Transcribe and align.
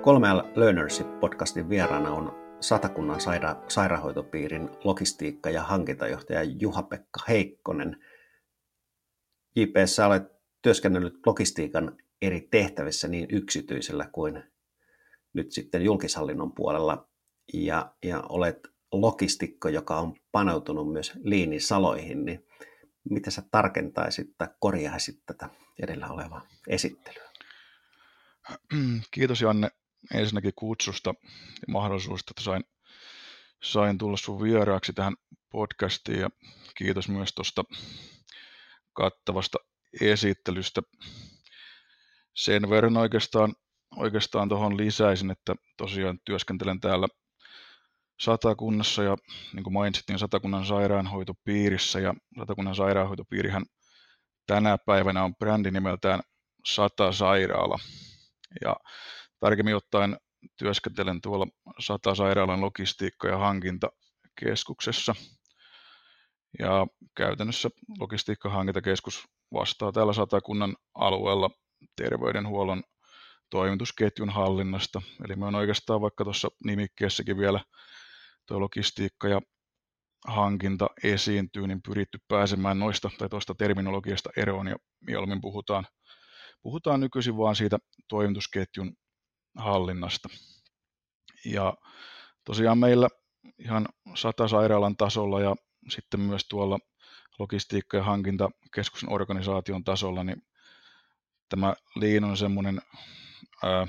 3L 0.00 0.44
Learnership-podcastin 0.56 1.68
vieraana 1.68 2.10
on 2.10 2.32
Satakunnan 2.60 3.20
saira- 3.20 3.64
sairaanhoitopiirin 3.68 4.70
logistiikka- 4.84 5.50
ja 5.50 5.62
hankintajohtaja 5.62 6.42
Juha-Pekka 6.42 7.20
Heikkonen. 7.28 7.96
JPS 9.56 9.98
olet 9.98 10.22
työskennellyt 10.62 11.26
logistiikan 11.26 11.96
eri 12.22 12.48
tehtävissä 12.50 13.08
niin 13.08 13.26
yksityisellä 13.32 14.08
kuin 14.12 14.42
nyt 15.32 15.52
sitten 15.52 15.84
julkishallinnon 15.84 16.52
puolella 16.52 17.08
ja, 17.54 17.94
ja 18.04 18.22
olet 18.28 18.68
logistikko, 18.92 19.68
joka 19.68 19.98
on 19.98 20.14
paneutunut 20.32 20.92
myös 20.92 21.12
liinisaloihin, 21.22 22.24
niin 22.24 22.46
miten 23.10 23.32
sä 23.32 23.42
tarkentaisit 23.50 24.34
tai 24.38 24.48
korjaisit 24.60 25.22
tätä 25.26 25.48
edellä 25.82 26.08
olevaa 26.08 26.46
esittelyä? 26.68 27.30
Kiitos 29.10 29.40
Janne 29.40 29.70
ensinnäkin 30.14 30.52
kutsusta 30.56 31.14
ja 31.66 31.72
mahdollisuudesta, 31.72 32.32
että 32.32 32.42
sain, 32.42 32.64
sain 33.62 33.98
tulla 33.98 34.16
sun 34.16 34.42
vieraaksi 34.42 34.92
tähän 34.92 35.14
podcastiin 35.50 36.20
ja 36.20 36.30
kiitos 36.76 37.08
myös 37.08 37.32
tuosta 37.34 37.64
kattavasta 38.92 39.58
esittelystä. 40.00 40.82
Sen 42.34 42.70
verran 42.70 42.96
oikeastaan, 42.96 43.54
oikeastaan 43.96 44.48
tuohon 44.48 44.76
lisäisin, 44.76 45.30
että 45.30 45.54
tosiaan 45.76 46.18
työskentelen 46.24 46.80
täällä 46.80 47.08
Satakunnassa 48.20 49.02
ja 49.02 49.16
niin 49.52 49.64
kuin 49.64 49.74
mainitsit, 49.74 50.08
niin 50.08 50.18
Satakunnan 50.18 50.66
sairaanhoitopiirissä 50.66 52.00
ja 52.00 52.14
Satakunnan 52.38 52.74
sairaanhoitopiirihän 52.74 53.64
tänä 54.46 54.78
päivänä 54.78 55.24
on 55.24 55.36
brändi 55.36 55.70
nimeltään 55.70 56.20
Sata 56.66 57.12
Sairaala. 57.12 57.78
Ja 58.64 58.76
tarkemmin 59.40 59.76
ottaen 59.76 60.16
työskentelen 60.56 61.20
tuolla 61.20 61.46
Sata 61.78 62.14
Sairaalan 62.14 62.60
logistiikka- 62.60 63.28
ja 63.28 63.38
hankintakeskuksessa. 63.38 65.14
Ja 66.58 66.86
käytännössä 67.16 67.70
logistiikka-hankintakeskus 67.98 69.28
vastaa 69.52 69.92
täällä 69.92 70.12
Satakunnan 70.12 70.76
alueella 70.94 71.50
terveydenhuollon 71.96 72.82
toimitusketjun 73.50 74.30
hallinnasta. 74.30 75.02
Eli 75.24 75.36
me 75.36 75.46
on 75.46 75.54
oikeastaan 75.54 76.00
vaikka 76.00 76.24
tuossa 76.24 76.48
nimikkeessäkin 76.64 77.38
vielä 77.38 77.60
tuo 78.46 78.60
logistiikka 78.60 79.28
ja 79.28 79.40
hankinta 80.26 80.86
esiintyy, 81.04 81.66
niin 81.66 81.82
pyritty 81.82 82.18
pääsemään 82.28 82.78
noista 82.78 83.10
tai 83.18 83.28
tuosta 83.28 83.54
terminologiasta 83.54 84.30
eroon 84.36 84.66
ja 84.66 84.76
mieluummin 85.00 85.40
puhutaan, 85.40 85.86
puhutaan 86.62 87.00
nykyisin 87.00 87.36
vaan 87.36 87.56
siitä 87.56 87.78
toimitusketjun 88.08 88.96
hallinnasta. 89.56 90.28
Ja 91.44 91.74
tosiaan 92.44 92.78
meillä 92.78 93.08
ihan 93.58 93.88
sata 94.14 94.48
sairaalan 94.48 94.96
tasolla 94.96 95.40
ja 95.40 95.56
sitten 95.88 96.20
myös 96.20 96.48
tuolla 96.48 96.78
logistiikka- 97.38 97.96
ja 97.96 98.02
hankintakeskuksen 98.02 99.12
organisaation 99.12 99.84
tasolla, 99.84 100.24
niin 100.24 100.42
tämä 101.48 101.74
Lean 101.96 102.24
on 102.24 102.36
semmoinen 102.36 102.80
ää, 103.62 103.86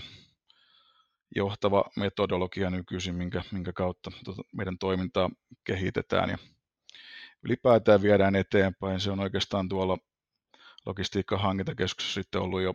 johtava 1.35 1.83
metodologia 1.95 2.69
nykyisin, 2.69 3.15
minkä, 3.15 3.43
minkä 3.51 3.73
kautta 3.73 4.11
tuota 4.25 4.41
meidän 4.51 4.77
toimintaa 4.77 5.29
kehitetään 5.63 6.29
ja 6.29 6.37
ylipäätään 7.43 8.01
viedään 8.01 8.35
eteenpäin. 8.35 8.99
Se 8.99 9.11
on 9.11 9.19
oikeastaan 9.19 9.69
tuolla 9.69 9.97
logistiikka-hankintakeskuksessa 10.85 12.13
sitten 12.13 12.41
ollut 12.41 12.61
jo, 12.61 12.73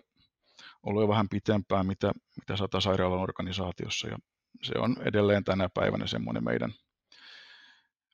ollut 0.86 1.02
jo 1.02 1.08
vähän 1.08 1.28
pitempään, 1.28 1.86
mitä, 1.86 2.12
mitä 2.36 2.56
sata 2.56 2.80
sairaalan 2.80 3.20
organisaatiossa 3.20 4.08
ja 4.08 4.18
se 4.62 4.78
on 4.78 4.96
edelleen 5.04 5.44
tänä 5.44 5.68
päivänä 5.74 6.06
semmoinen 6.06 6.44
meidän, 6.44 6.72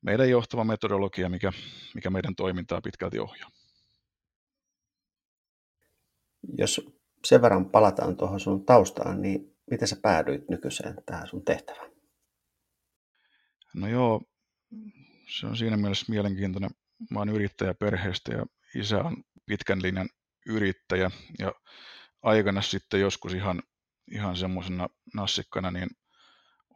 meidän 0.02 0.30
johtava 0.30 0.64
metodologia, 0.64 1.28
mikä, 1.28 1.52
mikä 1.94 2.10
meidän 2.10 2.34
toimintaa 2.34 2.80
pitkälti 2.80 3.18
ohjaa. 3.18 3.50
Jos 6.58 6.80
sen 7.24 7.42
verran 7.42 7.70
palataan 7.70 8.16
tuohon 8.16 8.40
sun 8.40 8.64
taustaan, 8.64 9.22
niin 9.22 9.56
miten 9.70 9.88
sä 9.88 9.96
päädyit 10.02 10.48
nykyiseen 10.48 10.94
tähän 11.06 11.28
sun 11.28 11.44
tehtävään? 11.44 11.92
No 13.74 13.88
joo, 13.88 14.22
se 15.28 15.46
on 15.46 15.56
siinä 15.56 15.76
mielessä 15.76 16.06
mielenkiintoinen. 16.08 16.70
Mä 17.10 17.18
oon 17.18 17.28
yrittäjä 17.28 17.74
perheestä 17.74 18.32
ja 18.34 18.46
isä 18.74 18.98
on 18.98 19.16
pitkän 19.46 19.82
linjan 19.82 20.08
yrittäjä 20.46 21.10
ja 21.38 21.52
aikana 22.22 22.62
sitten 22.62 23.00
joskus 23.00 23.34
ihan, 23.34 23.62
ihan 24.12 24.36
semmoisena 24.36 24.88
nassikkana, 25.14 25.70
niin 25.70 25.88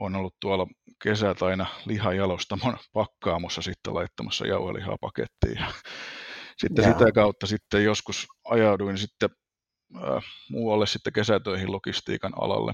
on 0.00 0.16
ollut 0.16 0.36
tuolla 0.40 0.66
kesät 1.02 1.42
aina 1.42 1.66
lihajalostamon 1.86 2.78
pakkaamossa 2.92 3.62
sitten 3.62 3.94
laittamassa 3.94 4.46
jauhelihaa 4.46 4.96
pakettiin. 5.00 5.56
Ja 5.60 5.72
sitten 6.60 6.82
Jaa. 6.82 6.92
sitä 6.92 7.12
kautta 7.12 7.46
sitten 7.46 7.84
joskus 7.84 8.26
ajauduin 8.44 8.98
sitten 8.98 9.30
äh, 9.96 10.24
muualle 10.50 10.86
sitten 10.86 11.12
kesätöihin 11.12 11.72
logistiikan 11.72 12.32
alalle 12.40 12.72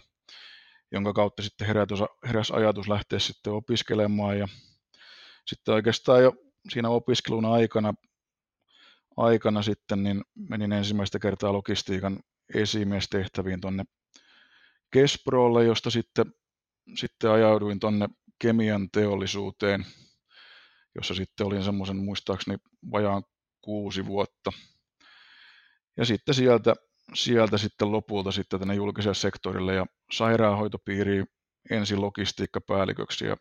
jonka 0.92 1.12
kautta 1.12 1.42
sitten 1.42 1.66
herätys, 1.66 1.98
heräs 2.26 2.50
ajatus 2.50 2.88
lähteä 2.88 3.18
sitten 3.18 3.52
opiskelemaan 3.52 4.38
ja 4.38 4.48
sitten 5.46 5.74
oikeastaan 5.74 6.22
jo 6.22 6.32
siinä 6.72 6.88
opiskelun 6.88 7.44
aikana, 7.44 7.94
aikana 9.16 9.62
sitten 9.62 10.02
niin 10.02 10.22
menin 10.34 10.72
ensimmäistä 10.72 11.18
kertaa 11.18 11.52
logistiikan 11.52 12.20
esimiestehtäviin 12.54 13.60
tuonne 13.60 13.84
Kesprolle, 14.90 15.64
josta 15.64 15.90
sitten, 15.90 16.34
sitten 16.96 17.30
ajauduin 17.30 17.80
tuonne 17.80 18.08
kemian 18.38 18.90
teollisuuteen, 18.90 19.86
jossa 20.94 21.14
sitten 21.14 21.46
olin 21.46 21.64
semmoisen 21.64 21.96
muistaakseni 21.96 22.58
vajaan 22.92 23.22
kuusi 23.60 24.06
vuotta. 24.06 24.52
Ja 25.96 26.04
sitten 26.04 26.34
sieltä 26.34 26.74
sieltä 27.14 27.58
sitten 27.58 27.92
lopulta 27.92 28.32
sitten 28.32 28.58
tänne 28.58 28.74
julkiselle 28.74 29.14
sektorille 29.14 29.74
ja 29.74 29.86
sairaanhoitopiiriin 30.12 31.26
ensin 31.70 32.00
logistiikkapäälliköksi 32.00 33.24
ja 33.24 33.36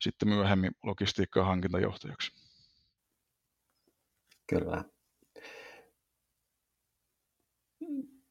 sitten 0.00 0.28
myöhemmin 0.28 0.70
logistiikka- 0.82 1.40
ja 1.40 1.44
hankintajohtajaksi. 1.44 2.30
Kyllä. 4.46 4.84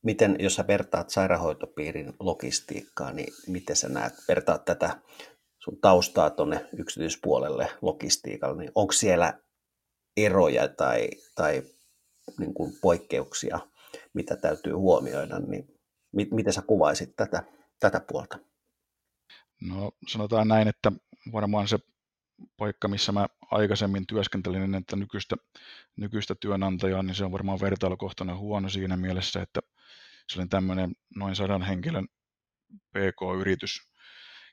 Miten, 0.04 0.36
jos 0.40 0.56
sä 0.56 0.68
vertaat 0.68 1.10
sairaanhoitopiirin 1.10 2.14
logistiikkaa, 2.20 3.12
niin 3.12 3.34
miten 3.48 3.76
sä 3.76 3.90
näet, 3.90 4.14
vertaat 4.28 4.66
tätä 4.66 5.02
sun 5.60 5.78
taustaa 5.82 6.30
tuonne 6.30 6.66
yksityispuolelle 6.78 7.70
logistiikalle, 7.82 8.62
niin 8.62 8.72
onko 8.76 8.94
siellä 8.94 9.40
eroja 10.18 10.68
tai, 10.68 11.10
tai 11.36 11.64
niin 12.40 12.54
kuin 12.54 12.74
poikkeuksia 12.82 13.60
mitä 14.14 14.36
täytyy 14.36 14.74
huomioida, 14.74 15.40
niin 15.40 15.68
miten 16.32 16.54
sä 16.54 16.62
kuvaisit 16.62 17.16
tätä, 17.16 17.44
tätä 17.80 18.00
puolta? 18.00 18.40
No 19.62 19.92
sanotaan 20.08 20.48
näin, 20.48 20.68
että 20.68 20.92
varmaan 21.32 21.68
se 21.68 21.78
paikka, 22.58 22.88
missä 22.88 23.12
mä 23.12 23.28
aikaisemmin 23.52 24.08
työskentelin 24.08 24.76
että 24.76 24.96
nykyistä, 24.96 25.36
nykyistä 25.96 26.36
työnantajaa, 26.36 27.04
niin 27.04 27.16
se 27.16 27.26
on 27.26 27.32
varmaan 27.32 27.60
vertailukohtainen 27.62 28.38
huono 28.38 28.70
siinä 28.70 28.98
mielessä, 28.98 29.42
että 29.42 29.60
se 30.30 30.40
oli 30.40 30.48
tämmöinen 30.48 30.92
noin 31.16 31.36
sadan 31.36 31.62
henkilön 31.62 32.08
PK-yritys, 32.92 33.90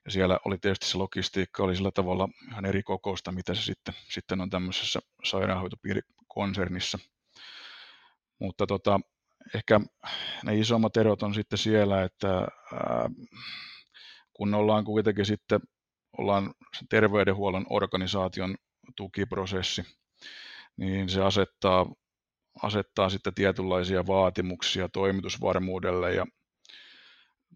ja 0.04 0.10
siellä 0.10 0.38
oli 0.44 0.58
tietysti 0.58 0.86
se 0.86 0.98
logistiikka 0.98 1.62
oli 1.62 1.76
sillä 1.76 1.90
tavalla 1.90 2.28
ihan 2.50 2.64
eri 2.64 2.82
kokousta, 2.82 3.32
mitä 3.32 3.54
se 3.54 3.62
sitten, 3.62 3.94
sitten 4.08 4.40
on 4.40 4.50
tämmöisessä 4.50 5.00
sairaanhoitopiirikonsernissa. 5.24 6.98
Mutta 8.38 8.66
tota, 8.66 9.00
ehkä 9.54 9.80
ne 10.44 10.58
isommat 10.58 10.96
erot 10.96 11.22
on 11.22 11.34
sitten 11.34 11.58
siellä, 11.58 12.02
että 12.02 12.28
ää, 12.72 13.10
kun 14.32 14.54
ollaan 14.54 14.84
kuitenkin 14.84 15.26
sitten 15.26 15.60
ollaan 16.18 16.54
terveydenhuollon 16.90 17.66
organisaation 17.70 18.54
tukiprosessi, 18.96 19.82
niin 20.76 21.08
se 21.08 21.22
asettaa, 21.22 21.86
asettaa 22.62 23.10
sitten 23.10 23.34
tietynlaisia 23.34 24.06
vaatimuksia 24.06 24.88
toimitusvarmuudelle 24.88 26.14
ja 26.14 26.26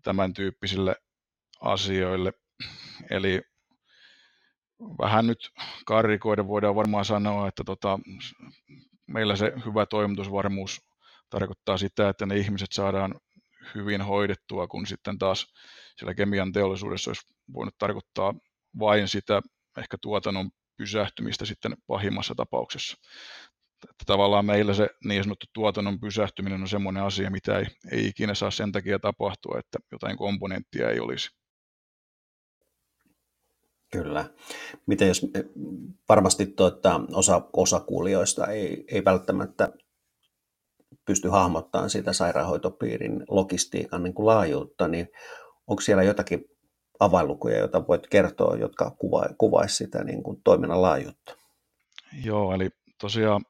tämän 0.03 0.35
tyyppisille 0.35 0.97
asioille. 1.61 2.33
Eli 3.11 3.43
vähän 4.81 5.27
nyt 5.27 5.51
karrikoiden 5.87 6.49
voidaan 6.49 6.75
varmaan 6.75 7.05
sanoa, 7.05 7.49
että 7.49 7.65
tota, 7.65 7.99
meillä 9.07 9.37
se 9.37 9.53
hyvä 9.67 9.87
toimitusvarmuus 9.87 10.81
tarkoittaa 11.31 11.79
sitä, 11.79 12.09
että 12.09 12.27
ne 12.27 12.37
ihmiset 12.37 12.73
saadaan 12.73 13.15
hyvin 13.75 14.03
hoidettua, 14.03 14.67
kun 14.67 14.87
sitten 14.87 15.19
taas 15.19 15.47
siellä 15.97 16.15
kemian 16.15 16.53
teollisuudessa 16.53 17.11
olisi 17.11 17.27
voinut 17.53 17.75
tarkoittaa 17.79 18.35
vain 18.79 19.09
sitä 19.09 19.43
ehkä 19.79 19.97
tuotannon 20.01 20.51
pysähtymistä 20.77 21.45
sitten 21.45 21.77
pahimmassa 21.87 22.35
tapauksessa. 22.35 22.97
että 23.85 24.05
tavallaan 24.07 24.47
meillä 24.47 24.75
se 24.75 24.89
niin 25.05 25.25
sanottu 25.25 25.47
tuotannon 25.53 26.01
pysähtyminen 26.01 26.61
on 26.61 26.69
semmoinen 26.69 27.03
asia, 27.03 27.31
mitä 27.31 27.59
ei, 27.59 27.67
ei 27.93 28.07
ikinä 28.07 28.35
saa 28.35 28.51
sen 28.51 28.73
takia 28.73 28.99
tapahtua, 28.99 29.59
että 29.59 29.79
jotain 29.93 30.17
komponenttia 30.17 30.91
ei 30.91 31.01
olisi. 31.01 31.31
Kyllä. 33.93 34.31
Miten 34.87 35.09
jos 35.09 35.27
varmasti 36.09 36.47
tuota, 36.47 37.01
osa, 37.13 37.43
osa 37.53 37.81
kuulijoista 37.81 38.47
ei, 38.47 38.85
ei 38.89 39.05
välttämättä 39.05 39.73
pysty 41.07 41.29
hahmottamaan 41.29 41.91
sitä 41.91 42.13
sairaanhoitopiirin 42.13 43.25
logistiikan 43.29 44.03
niin 44.03 44.15
kuin 44.15 44.27
laajuutta, 44.27 44.89
niin 44.89 45.09
onko 45.67 45.81
siellä 45.81 46.03
jotakin 46.03 46.45
avainlukuja, 47.01 47.59
joita 47.59 47.87
voit 47.89 48.07
kertoa, 48.07 48.57
jotka 48.57 48.91
kuva, 48.91 49.25
kuvaisi 49.39 49.77
sitä 49.77 50.05
niin 50.05 50.23
kuin 50.23 50.41
toiminnan 50.45 50.83
laajuutta? 50.83 51.37
Joo, 52.25 52.55
eli 52.55 52.69
tosiaan 53.01 53.45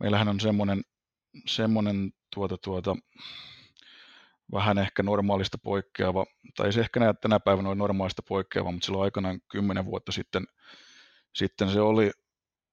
meillähän 0.00 0.28
on 0.28 0.40
semmoinen, 0.40 0.82
semmoinen 1.46 2.12
tuota, 2.34 2.56
tuota, 2.58 2.96
vähän 4.52 4.78
ehkä 4.78 5.02
normaalista 5.02 5.58
poikkeava, 5.58 6.26
tai 6.56 6.72
se 6.72 6.80
ehkä 6.80 7.00
näet 7.00 7.20
tänä 7.20 7.40
päivänä 7.40 7.68
on 7.68 7.78
normaalista 7.78 8.22
poikkeava, 8.28 8.72
mutta 8.72 8.86
silloin 8.86 9.04
aikanaan 9.04 9.40
kymmenen 9.50 9.84
vuotta 9.84 10.12
sitten, 10.12 10.46
sitten 11.34 11.70
se 11.70 11.80
oli, 11.80 12.10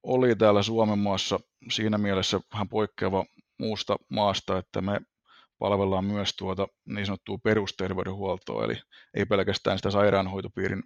oli 0.02 0.36
täällä 0.36 0.62
Suomen 0.62 0.98
maassa 0.98 1.40
siinä 1.70 1.98
mielessä 1.98 2.40
vähän 2.52 2.68
poikkeava 2.68 3.24
muusta 3.58 3.96
maasta, 4.08 4.58
että 4.58 4.80
me 4.80 5.00
palvellaan 5.62 6.04
myös 6.04 6.34
tuota 6.38 6.68
niin 6.86 7.06
sanottua 7.06 7.38
perusterveydenhuoltoa, 7.38 8.64
eli 8.64 8.74
ei 9.14 9.26
pelkästään 9.26 9.78
sitä 9.78 9.90
sairaanhoitopiirin 9.90 10.82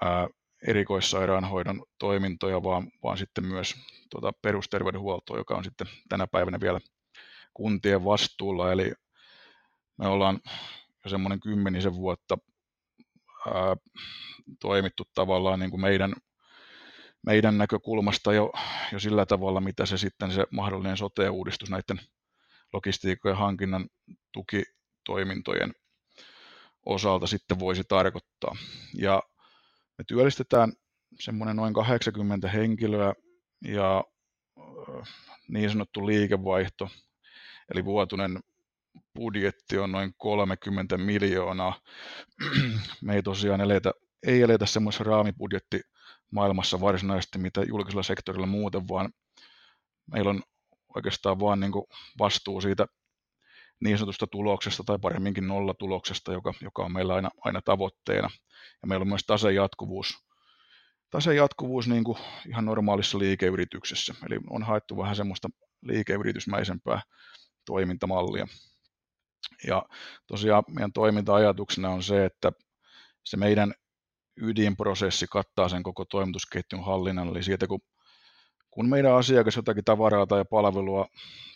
ää, 0.00 0.28
erikoissairaanhoidon 0.68 1.84
toimintoja, 1.98 2.62
vaan, 2.62 2.90
vaan 3.02 3.18
sitten 3.18 3.46
myös 3.46 3.74
tuota 4.10 4.32
perusterveydenhuoltoa, 4.42 5.38
joka 5.38 5.54
on 5.54 5.64
sitten 5.64 5.86
tänä 6.08 6.26
päivänä 6.26 6.60
vielä 6.60 6.80
kuntien 7.54 8.04
vastuulla. 8.04 8.72
Eli 8.72 8.92
me 9.98 10.06
ollaan 10.06 10.40
jo 11.04 11.10
semmoinen 11.10 11.40
kymmenisen 11.40 11.94
vuotta 11.94 12.38
ää, 13.46 13.76
toimittu 14.60 15.04
tavallaan 15.14 15.60
niin 15.60 15.70
kuin 15.70 15.80
meidän, 15.80 16.14
meidän 17.26 17.58
näkökulmasta 17.58 18.32
jo, 18.32 18.52
jo 18.92 18.98
sillä 18.98 19.26
tavalla, 19.26 19.60
mitä 19.60 19.86
se 19.86 19.98
sitten 19.98 20.32
se 20.32 20.46
mahdollinen 20.50 20.96
sote-uudistus 20.96 21.70
näiden 21.70 22.00
logistiikkojen 22.74 23.36
hankinnan 23.36 23.88
tukitoimintojen 24.32 25.72
osalta 26.86 27.26
sitten 27.26 27.58
voisi 27.58 27.82
tarkoittaa. 27.88 28.56
Ja 28.94 29.22
me 29.98 30.04
työllistetään 30.08 30.72
semmoinen 31.20 31.56
noin 31.56 31.74
80 31.74 32.48
henkilöä 32.48 33.14
ja 33.64 34.04
niin 35.48 35.70
sanottu 35.70 36.06
liikevaihto, 36.06 36.88
eli 37.74 37.84
vuotuinen 37.84 38.40
budjetti 39.14 39.78
on 39.78 39.92
noin 39.92 40.14
30 40.18 40.98
miljoonaa. 40.98 41.80
Me 43.02 43.14
ei 43.14 43.22
tosiaan 43.22 43.60
eletä, 43.60 43.92
ei 44.26 44.42
eletä 44.42 44.66
semmoisessa 44.66 45.04
raamibudjetti 45.04 45.80
maailmassa 46.30 46.80
varsinaisesti, 46.80 47.38
mitä 47.38 47.62
julkisella 47.62 48.02
sektorilla 48.02 48.46
muuten, 48.46 48.88
vaan 48.88 49.12
meillä 50.12 50.30
on 50.30 50.42
oikeastaan 50.94 51.40
vaan 51.40 51.60
niin 51.60 51.72
vastuu 52.18 52.60
siitä 52.60 52.86
niin 53.80 53.98
sanotusta 53.98 54.26
tuloksesta 54.26 54.84
tai 54.84 54.98
paremminkin 54.98 55.48
nollatuloksesta, 55.48 56.32
joka, 56.32 56.54
joka 56.60 56.84
on 56.84 56.92
meillä 56.92 57.14
aina, 57.14 57.30
aina 57.44 57.60
tavoitteena. 57.64 58.30
Ja 58.82 58.88
meillä 58.88 59.02
on 59.02 59.08
myös 59.08 59.24
tasejatkuvuus, 59.26 60.18
tasejatkuvuus 61.10 61.88
niin 61.88 62.04
kuin 62.04 62.18
ihan 62.48 62.64
normaalissa 62.64 63.18
liikeyrityksessä. 63.18 64.14
Eli 64.26 64.38
on 64.50 64.62
haettu 64.62 64.96
vähän 64.96 65.16
semmoista 65.16 65.48
liikeyritysmäisempää 65.82 67.02
toimintamallia. 67.66 68.46
Ja 69.66 69.82
tosiaan 70.26 70.64
meidän 70.70 70.92
toiminta-ajatuksena 70.92 71.90
on 71.90 72.02
se, 72.02 72.24
että 72.24 72.52
se 73.24 73.36
meidän 73.36 73.74
ydinprosessi 74.36 75.26
kattaa 75.30 75.68
sen 75.68 75.82
koko 75.82 76.04
toimitusketjun 76.04 76.84
hallinnan, 76.84 77.28
eli 77.28 77.42
siitä 77.42 77.66
kun 77.66 77.80
kun 78.74 78.88
meidän 78.88 79.16
asiakas 79.16 79.56
jotakin 79.56 79.84
tavaraa 79.84 80.26
tai 80.26 80.44
palvelua 80.50 81.06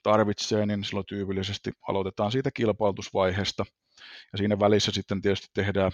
tarvitsee, 0.02 0.66
niin 0.66 0.84
silloin 0.84 1.06
tyypillisesti 1.06 1.72
aloitetaan 1.88 2.32
siitä 2.32 2.50
kilpailutusvaiheesta. 2.54 3.64
Ja 4.32 4.38
siinä 4.38 4.58
välissä 4.58 4.92
sitten 4.92 5.22
tietysti 5.22 5.48
tehdään 5.54 5.92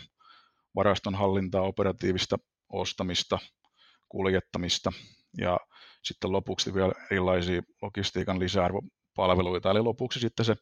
varaston 0.75 1.15
hallintaa, 1.15 1.63
operatiivista 1.63 2.37
ostamista, 2.73 3.39
kuljettamista 4.09 4.93
ja 5.39 5.61
sitten 6.03 6.33
lopuksi 6.33 6.75
vielä 6.75 6.93
erilaisia 7.11 7.63
logistiikan 7.83 8.41
lisäarvopalveluita. 8.41 9.71
Eli 9.71 9.81
lopuksi 9.81 10.21
sitten 10.21 10.47
se 10.47 10.57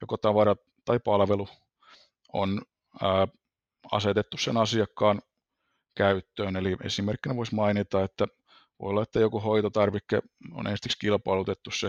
joko 0.00 0.16
tavara 0.16 0.56
tai 0.84 0.98
palvelu 1.04 1.48
on 2.32 2.62
ää, 3.02 3.28
asetettu 3.92 4.36
sen 4.36 4.56
asiakkaan 4.56 5.22
käyttöön. 5.94 6.56
Eli 6.56 6.76
esimerkkinä 6.84 7.36
voisi 7.36 7.54
mainita, 7.54 8.04
että 8.04 8.26
voi 8.82 8.90
olla, 8.90 9.02
että 9.02 9.20
joku 9.20 9.40
hoitotarvikke 9.40 10.22
on 10.52 10.66
ensiksi 10.66 10.98
kilpailutettu 10.98 11.70
se, 11.70 11.86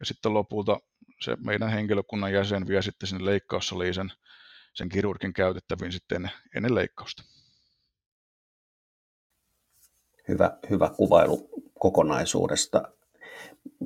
ja 0.00 0.06
sitten 0.06 0.34
lopulta 0.34 0.80
se 1.20 1.36
meidän 1.44 1.70
henkilökunnan 1.70 2.32
jäsen 2.32 2.66
vie 2.66 2.82
sitten 2.82 3.08
sinne 3.08 3.24
leikkaussaliin 3.24 3.94
sen, 3.94 4.12
sen 4.74 4.88
kirurgin 4.88 5.32
käytettäviin 5.32 5.92
sitten 5.92 6.16
ennen, 6.16 6.32
ennen 6.56 6.74
leikkausta. 6.74 7.22
Hyvä, 10.28 10.58
hyvä 10.70 10.90
kuvailu 10.96 11.48
kokonaisuudesta. 11.78 12.82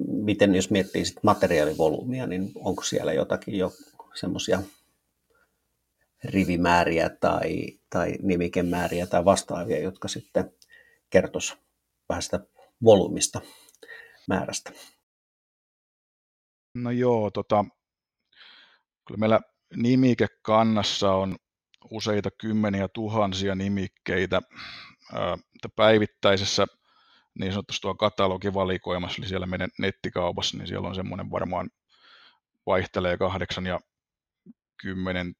Miten 0.06 0.55
jos 0.55 0.70
miettii 0.70 1.05
sit 1.05 1.23
materiaalivolyymia, 1.23 2.26
niin 2.26 2.52
onko 2.55 2.82
siellä 2.82 3.12
jotakin 3.12 3.58
jo 3.58 3.73
semmoisia 4.14 4.62
rivimääriä 6.25 7.11
tai, 7.20 7.79
tai 7.91 8.14
nimikemääriä 8.23 9.06
tai 9.06 9.25
vastaavia, 9.25 9.79
jotka 9.79 10.08
sitten 10.08 10.52
kertoisivat 11.11 11.63
vähän 12.08 12.22
sitä 12.22 12.40
volyymista, 12.84 13.40
määrästä. 14.28 14.72
No 16.74 16.90
joo, 16.90 17.30
tota, 17.30 17.64
kyllä 19.06 19.18
meillä 19.18 19.40
nimikekannassa 19.76 21.12
on 21.12 21.36
useita 21.90 22.30
kymmeniä 22.38 22.88
tuhansia 22.88 23.54
nimikkeitä. 23.54 24.42
Päivittäisessä 25.76 26.66
niin 27.38 27.52
sanotusti 27.52 27.82
tuo 27.82 27.94
katalogivalikoimassa, 27.94 29.22
eli 29.22 29.28
siellä 29.28 29.46
meidän 29.46 29.70
nettikaupassa, 29.78 30.58
niin 30.58 30.68
siellä 30.68 30.88
on 30.88 30.94
semmoinen 30.94 31.31
varmaan 31.31 31.70
vaihtelee 32.67 33.17
kahdeksan 33.17 33.67
ja 33.67 33.81
kymmenen 34.82 35.34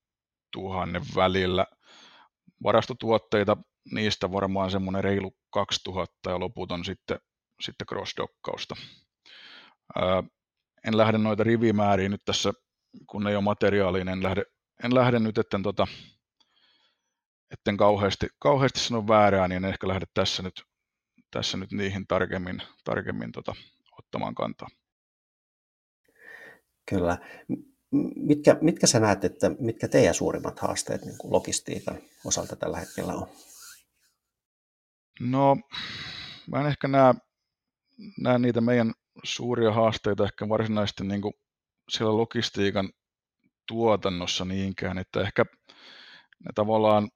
tuhannen 0.53 1.03
välillä. 1.17 1.67
Varastotuotteita 2.63 3.57
niistä 3.93 4.33
varmaan 4.33 4.71
semmoinen 4.71 5.05
reilu 5.05 5.37
2000 5.51 6.31
ja 6.31 6.41
loput 6.41 6.73
on 6.73 6.85
sitten, 6.85 7.19
sitten 7.61 7.87
crossdokkausta. 7.87 8.75
en 10.87 10.97
lähde 10.97 11.19
noita 11.19 11.45
rivimääriä 11.45 12.09
nyt 12.09 12.23
tässä, 12.25 12.53
kun 13.07 13.27
ei 13.27 13.37
ole 13.37 13.45
materiaalia, 13.45 14.05
niin 14.05 14.13
en 14.13 14.23
lähde, 14.23 14.45
en 14.85 14.95
lähde 14.95 15.19
nyt, 15.19 15.39
etten, 15.39 15.63
tota, 15.63 15.87
etten 17.51 17.77
kauheasti, 17.77 18.27
kauheasti 18.39 18.81
sano 18.81 19.09
väärää, 19.09 19.49
niin 19.49 19.65
en 19.65 19.71
ehkä 19.71 19.89
lähde 19.89 20.07
tässä 20.15 20.43
nyt, 20.43 20.63
tässä 21.31 21.57
nyt 21.57 21.73
niihin 21.73 22.07
tarkemmin, 22.07 22.63
tarkemmin 22.85 23.33
tota, 23.33 23.55
ottamaan 23.99 24.35
kantaa. 24.35 24.69
Kyllä. 26.91 27.19
Mitkä, 28.17 28.57
mitkä 28.61 28.87
sä 28.87 29.01
näet, 29.01 29.25
että 29.25 29.51
mitkä 29.59 29.89
teidän 29.89 30.15
suurimmat 30.15 30.59
haasteet 30.59 31.05
niin 31.05 31.19
kuin 31.19 31.33
logistiikan 31.33 31.99
osalta 32.25 32.57
tällä 32.57 32.79
hetkellä 32.79 33.13
on? 33.13 33.29
No, 35.21 35.57
mä 36.47 36.61
en 36.61 36.67
ehkä 36.67 36.89
näe, 36.89 37.15
näe 38.21 38.39
niitä 38.39 38.61
meidän 38.61 38.93
suuria 39.25 39.73
haasteita 39.73 40.25
ehkä 40.25 40.49
varsinaisesti 40.49 41.05
niin 41.05 41.23
kuin 41.23 41.35
siellä 41.89 42.17
logistiikan 42.17 42.91
tuotannossa 43.69 44.45
niinkään, 44.45 44.99
että 44.99 45.21
ehkä 45.21 45.45
ne 46.45 46.51
tavallaan 46.55 47.09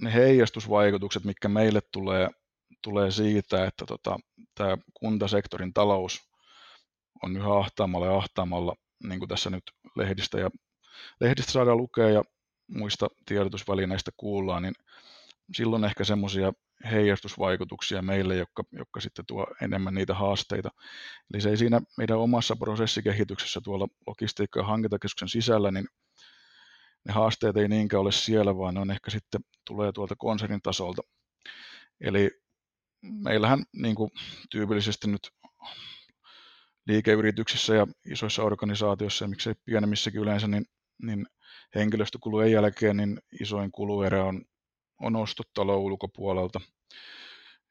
ne 0.00 0.14
heijastusvaikutukset, 0.14 1.24
mitkä 1.24 1.48
meille 1.48 1.80
tulee, 1.92 2.28
tulee 2.82 3.10
siitä, 3.10 3.64
että 3.66 3.84
tota, 3.86 4.18
tämä 4.54 4.78
kuntasektorin 4.94 5.72
talous 5.72 6.20
on 7.22 7.36
yhä 7.36 7.58
ahtaamalla 7.58 8.06
ja 8.06 8.16
ahtaamalla, 8.16 8.74
niin 9.02 9.18
kuin 9.18 9.28
tässä 9.28 9.50
nyt 9.50 9.64
lehdistä, 9.96 10.40
ja, 10.40 10.50
lehdistä 11.20 11.52
saadaan 11.52 11.76
lukea 11.76 12.10
ja 12.10 12.22
muista 12.68 13.08
tiedotusvälineistä 13.26 14.10
kuullaan, 14.16 14.62
niin 14.62 14.74
silloin 15.56 15.84
ehkä 15.84 16.04
semmoisia 16.04 16.52
heijastusvaikutuksia 16.90 18.02
meille, 18.02 18.36
jotka, 18.36 18.64
jotka 18.72 19.00
sitten 19.00 19.26
tuo 19.26 19.46
enemmän 19.62 19.94
niitä 19.94 20.14
haasteita. 20.14 20.70
Eli 21.34 21.42
se 21.42 21.50
ei 21.50 21.56
siinä 21.56 21.80
meidän 21.98 22.18
omassa 22.18 22.56
prosessikehityksessä 22.56 23.60
tuolla 23.64 23.88
logistiikka- 24.06 24.60
ja 24.60 24.64
hankintakeskuksen 24.64 25.28
sisällä, 25.28 25.70
niin 25.70 25.88
ne 27.06 27.12
haasteet 27.12 27.56
ei 27.56 27.68
niinkään 27.68 28.00
ole 28.00 28.12
siellä, 28.12 28.56
vaan 28.56 28.74
ne 28.74 28.80
on 28.80 28.90
ehkä 28.90 29.10
sitten 29.10 29.40
tulee 29.66 29.92
tuolta 29.92 30.14
konsernin 30.18 30.62
tasolta. 30.62 31.02
Eli 32.00 32.30
meillähän 33.02 33.64
niin 33.72 33.94
kuin 33.94 34.10
tyypillisesti 34.50 35.08
nyt 35.08 35.30
liikeyrityksissä 36.86 37.74
ja 37.74 37.86
isoissa 38.06 38.42
organisaatioissa 38.42 39.24
ja 39.24 39.28
miksei 39.28 39.54
pienemmissäkin 39.64 40.20
yleensä, 40.20 40.48
niin, 40.48 40.64
niin 41.02 41.26
henkilöstökulujen 41.74 42.52
jälkeen 42.52 42.96
niin 42.96 43.18
isoin 43.40 43.72
kuluerä 43.72 44.24
on, 44.24 44.44
on 45.02 45.16
ostot 45.16 45.48
talon 45.54 45.78
ulkopuolelta. 45.78 46.60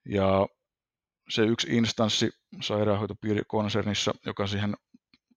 Ja 0.05 0.47
se 1.29 1.41
yksi 1.41 1.67
instanssi 1.77 2.29
sairaanhoitopiirikonsernissa, 2.61 4.13
joka 4.25 4.47
siihen 4.47 4.73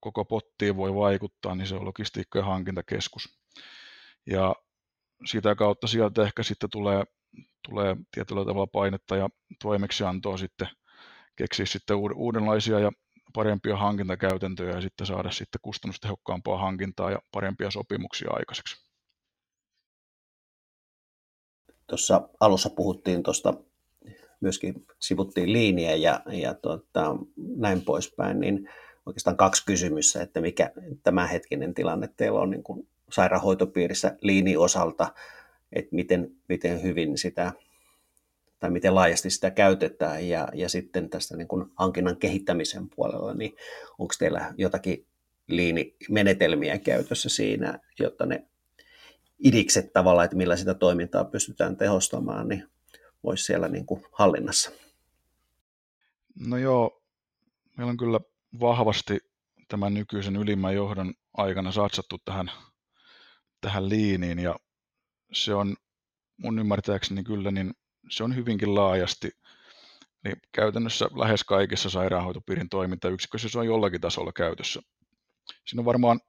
koko 0.00 0.24
pottiin 0.24 0.76
voi 0.76 0.94
vaikuttaa, 0.94 1.54
niin 1.54 1.66
se 1.66 1.74
on 1.74 1.84
logistiikka- 1.84 2.38
ja 2.38 2.44
hankintakeskus. 2.44 3.38
Ja 4.26 4.54
sitä 5.26 5.54
kautta 5.54 5.86
sieltä 5.86 6.22
ehkä 6.22 6.42
sitten 6.42 6.70
tulee, 6.70 7.04
tulee 7.68 7.96
tietyllä 8.10 8.44
tavalla 8.44 8.66
painetta 8.66 9.16
ja 9.16 9.28
toimeksiantoa 9.62 10.36
sitten 10.36 10.68
keksiä 11.36 11.66
sitten 11.66 11.96
uudenlaisia 11.96 12.78
ja 12.78 12.92
parempia 13.34 13.76
hankintakäytäntöjä 13.76 14.74
ja 14.74 14.80
sitten 14.80 15.06
saada 15.06 15.30
sitten 15.30 15.60
kustannustehokkaampaa 15.62 16.58
hankintaa 16.58 17.10
ja 17.10 17.18
parempia 17.32 17.70
sopimuksia 17.70 18.30
aikaiseksi. 18.32 18.83
Tuossa 21.86 22.28
alussa 22.40 22.70
puhuttiin 22.70 23.22
tuosta, 23.22 23.54
myöskin 24.40 24.86
sivuttiin 24.98 25.52
liiniä 25.52 25.94
ja, 25.94 26.20
ja 26.32 26.54
tuota, 26.54 27.16
näin 27.56 27.80
poispäin, 27.80 28.40
niin 28.40 28.68
oikeastaan 29.06 29.36
kaksi 29.36 29.66
kysymystä, 29.66 30.22
että 30.22 30.40
mikä 30.40 30.70
tämänhetkinen 31.02 31.74
tilanne 31.74 32.08
teillä 32.16 32.40
on 32.40 32.50
niin 32.50 32.62
kuin 32.62 32.88
sairaanhoitopiirissä 33.10 34.16
liini 34.20 34.56
osalta, 34.56 35.14
että 35.72 35.94
miten, 35.94 36.30
miten 36.48 36.82
hyvin 36.82 37.18
sitä 37.18 37.52
tai 38.60 38.70
miten 38.70 38.94
laajasti 38.94 39.30
sitä 39.30 39.50
käytetään 39.50 40.28
ja, 40.28 40.48
ja 40.54 40.68
sitten 40.68 41.10
tästä 41.10 41.36
niin 41.36 41.48
kuin 41.48 41.66
hankinnan 41.76 42.16
kehittämisen 42.16 42.90
puolella, 42.96 43.34
niin 43.34 43.56
onko 43.98 44.14
teillä 44.18 44.54
jotakin 44.56 45.06
liinimenetelmiä 45.46 46.78
käytössä 46.78 47.28
siinä, 47.28 47.78
jotta 47.98 48.26
ne 48.26 48.46
idikset 49.38 49.92
tavalla, 49.92 50.24
että 50.24 50.36
millä 50.36 50.56
sitä 50.56 50.74
toimintaa 50.74 51.24
pystytään 51.24 51.76
tehostamaan, 51.76 52.48
niin 52.48 52.68
olisi 53.22 53.44
siellä 53.44 53.68
niin 53.68 53.86
kuin 53.86 54.06
hallinnassa? 54.12 54.70
No 56.40 56.56
joo, 56.56 57.02
meillä 57.76 57.90
on 57.90 57.96
kyllä 57.96 58.20
vahvasti 58.60 59.18
tämän 59.68 59.94
nykyisen 59.94 60.36
ylimmän 60.36 60.74
johdon 60.74 61.14
aikana 61.36 61.72
satsattu 61.72 62.18
tähän, 62.24 62.50
tähän 63.60 63.88
liiniin 63.88 64.38
ja 64.38 64.56
se 65.32 65.54
on 65.54 65.76
mun 66.36 66.58
ymmärtääkseni 66.58 67.24
kyllä 67.24 67.50
niin 67.50 67.74
se 68.10 68.24
on 68.24 68.36
hyvinkin 68.36 68.74
laajasti, 68.74 69.30
niin 70.24 70.36
käytännössä 70.52 71.08
lähes 71.16 71.44
kaikissa 71.44 71.90
sairaanhoitopiirin 71.90 72.68
toimintayksiköissä 72.68 73.48
se 73.48 73.58
on 73.58 73.66
jollakin 73.66 74.00
tasolla 74.00 74.32
käytössä. 74.32 74.80
Siinä 75.64 75.80
on 75.80 75.84
varmaan 75.84 76.20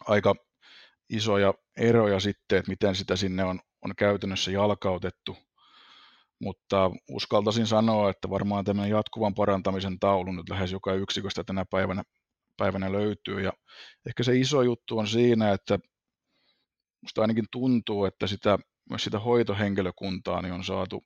aika 0.00 0.34
isoja 1.10 1.54
eroja 1.76 2.20
sitten, 2.20 2.58
että 2.58 2.70
miten 2.70 2.94
sitä 2.94 3.16
sinne 3.16 3.44
on, 3.44 3.60
on 3.82 3.92
käytännössä 3.96 4.50
jalkautettu, 4.50 5.36
mutta 6.40 6.90
uskaltaisin 7.10 7.66
sanoa, 7.66 8.10
että 8.10 8.30
varmaan 8.30 8.64
tämän 8.64 8.90
jatkuvan 8.90 9.34
parantamisen 9.34 9.98
taulu 9.98 10.32
nyt 10.32 10.48
lähes 10.48 10.72
joka 10.72 10.92
yksiköstä 10.94 11.44
tänä 11.44 11.64
päivänä, 11.70 12.02
päivänä 12.56 12.92
löytyy. 12.92 13.40
Ja 13.40 13.52
ehkä 14.06 14.22
se 14.22 14.36
iso 14.36 14.62
juttu 14.62 14.98
on 14.98 15.08
siinä, 15.08 15.52
että 15.52 15.78
musta 17.02 17.20
ainakin 17.20 17.46
tuntuu, 17.50 18.04
että 18.04 18.26
sitä 18.26 18.58
myös 18.90 19.04
sitä 19.04 19.18
hoitohenkilökuntaa 19.18 20.42
niin 20.42 20.54
on 20.54 20.64
saatu, 20.64 21.04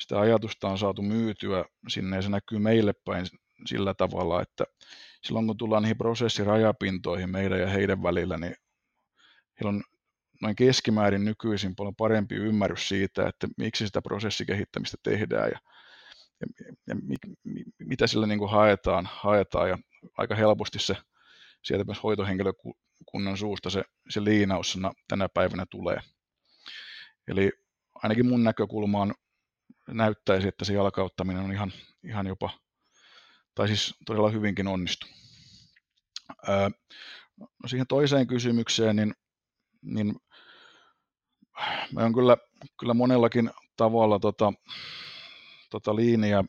sitä 0.00 0.20
ajatusta 0.20 0.68
on 0.68 0.78
saatu 0.78 1.02
myytyä 1.02 1.64
sinne 1.88 2.16
ja 2.16 2.22
se 2.22 2.28
näkyy 2.28 2.58
meille 2.58 2.92
päin 3.04 3.26
sillä 3.66 3.94
tavalla, 3.94 4.42
että 4.42 4.64
silloin 5.24 5.46
kun 5.46 5.56
tullaan 5.56 5.82
niihin 5.82 5.98
prosessirajapintoihin 5.98 7.30
meidän 7.30 7.60
ja 7.60 7.68
heidän 7.68 8.02
välillä, 8.02 8.38
niin 8.38 8.54
heillä 9.60 9.68
on 9.68 9.82
noin 10.42 10.56
keskimäärin 10.56 11.24
nykyisin 11.24 11.76
paljon 11.76 11.96
parempi 11.96 12.34
ymmärrys 12.34 12.88
siitä, 12.88 13.28
että 13.28 13.48
miksi 13.56 13.86
sitä 13.86 14.02
prosessikehittämistä 14.02 14.96
tehdään 15.02 15.50
ja, 15.50 15.58
ja, 16.40 16.64
ja 16.86 16.94
mi, 16.94 17.14
mi, 17.44 17.64
mitä 17.78 18.06
sillä 18.06 18.26
niin 18.26 18.38
kuin 18.38 18.50
haetaan, 18.50 19.08
haetaan 19.12 19.68
ja 19.68 19.78
aika 20.16 20.34
helposti 20.34 20.78
se 20.78 20.96
sieltä 21.64 21.84
myös 21.84 22.02
hoitohenkilökunnan 22.02 23.36
suusta 23.36 23.70
se, 23.70 23.84
se 24.08 24.24
liinaus 24.24 24.78
tänä 25.08 25.28
päivänä 25.34 25.66
tulee. 25.70 25.98
Eli 27.28 27.52
ainakin 27.94 28.26
mun 28.26 28.44
näkökulmaan 28.44 29.14
näyttäisi, 29.88 30.48
että 30.48 30.64
se 30.64 30.74
jalkauttaminen 30.74 31.42
on 31.42 31.52
ihan, 31.52 31.72
ihan 32.04 32.26
jopa, 32.26 32.50
tai 33.54 33.68
siis 33.68 33.94
todella 34.06 34.30
hyvinkin 34.30 34.66
onnistu. 34.66 35.06
Öö, 36.48 36.68
no 37.38 37.68
siihen 37.68 37.86
toiseen 37.86 38.26
kysymykseen, 38.26 38.96
niin, 38.96 39.14
niin 39.82 40.16
me 41.92 42.04
on 42.04 42.14
kyllä, 42.14 42.36
kyllä 42.80 42.94
monellakin 42.94 43.50
tavalla 43.76 44.18
tota, 44.18 44.52
tota 45.70 45.96
liiniä, 45.96 46.44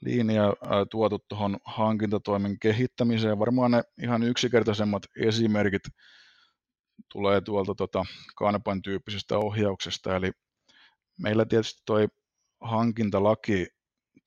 liiniä 0.00 0.42
tuotu 0.90 1.18
tuohon 1.28 1.58
hankintatoimen 1.64 2.58
kehittämiseen. 2.58 3.38
Varmaan 3.38 3.70
ne 3.70 3.82
ihan 4.02 4.22
yksinkertaisemmat 4.22 5.02
esimerkit 5.16 5.82
tulee 7.12 7.40
tuolta 7.40 7.74
tota 7.74 8.04
Kanban 8.36 8.82
tyyppisestä 8.82 9.38
ohjauksesta, 9.38 10.16
eli 10.16 10.32
meillä 11.18 11.44
tietysti 11.44 11.82
toi 11.86 12.08
hankintalaki 12.60 13.66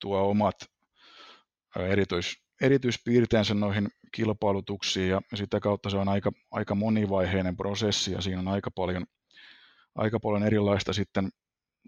tuo 0.00 0.30
omat 0.30 0.54
erityis, 1.76 2.42
erityispiirteensä 2.62 3.54
noihin 3.54 3.88
kilpailutuksiin 4.12 5.08
ja 5.08 5.20
sitä 5.34 5.60
kautta 5.60 5.90
se 5.90 5.96
on 5.96 6.08
aika, 6.08 6.32
aika 6.50 6.74
monivaiheinen 6.74 7.56
prosessi 7.56 8.12
ja 8.12 8.20
siinä 8.20 8.40
on 8.40 8.48
aika 8.48 8.70
paljon, 8.70 9.06
aika 9.94 10.20
paljon 10.20 10.42
erilaista 10.42 10.92
sitten, 10.92 11.30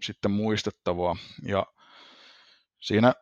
sitten 0.03 0.31
muistettavaa. 0.31 1.15
Ja 1.43 1.65
siinä 2.81 3.13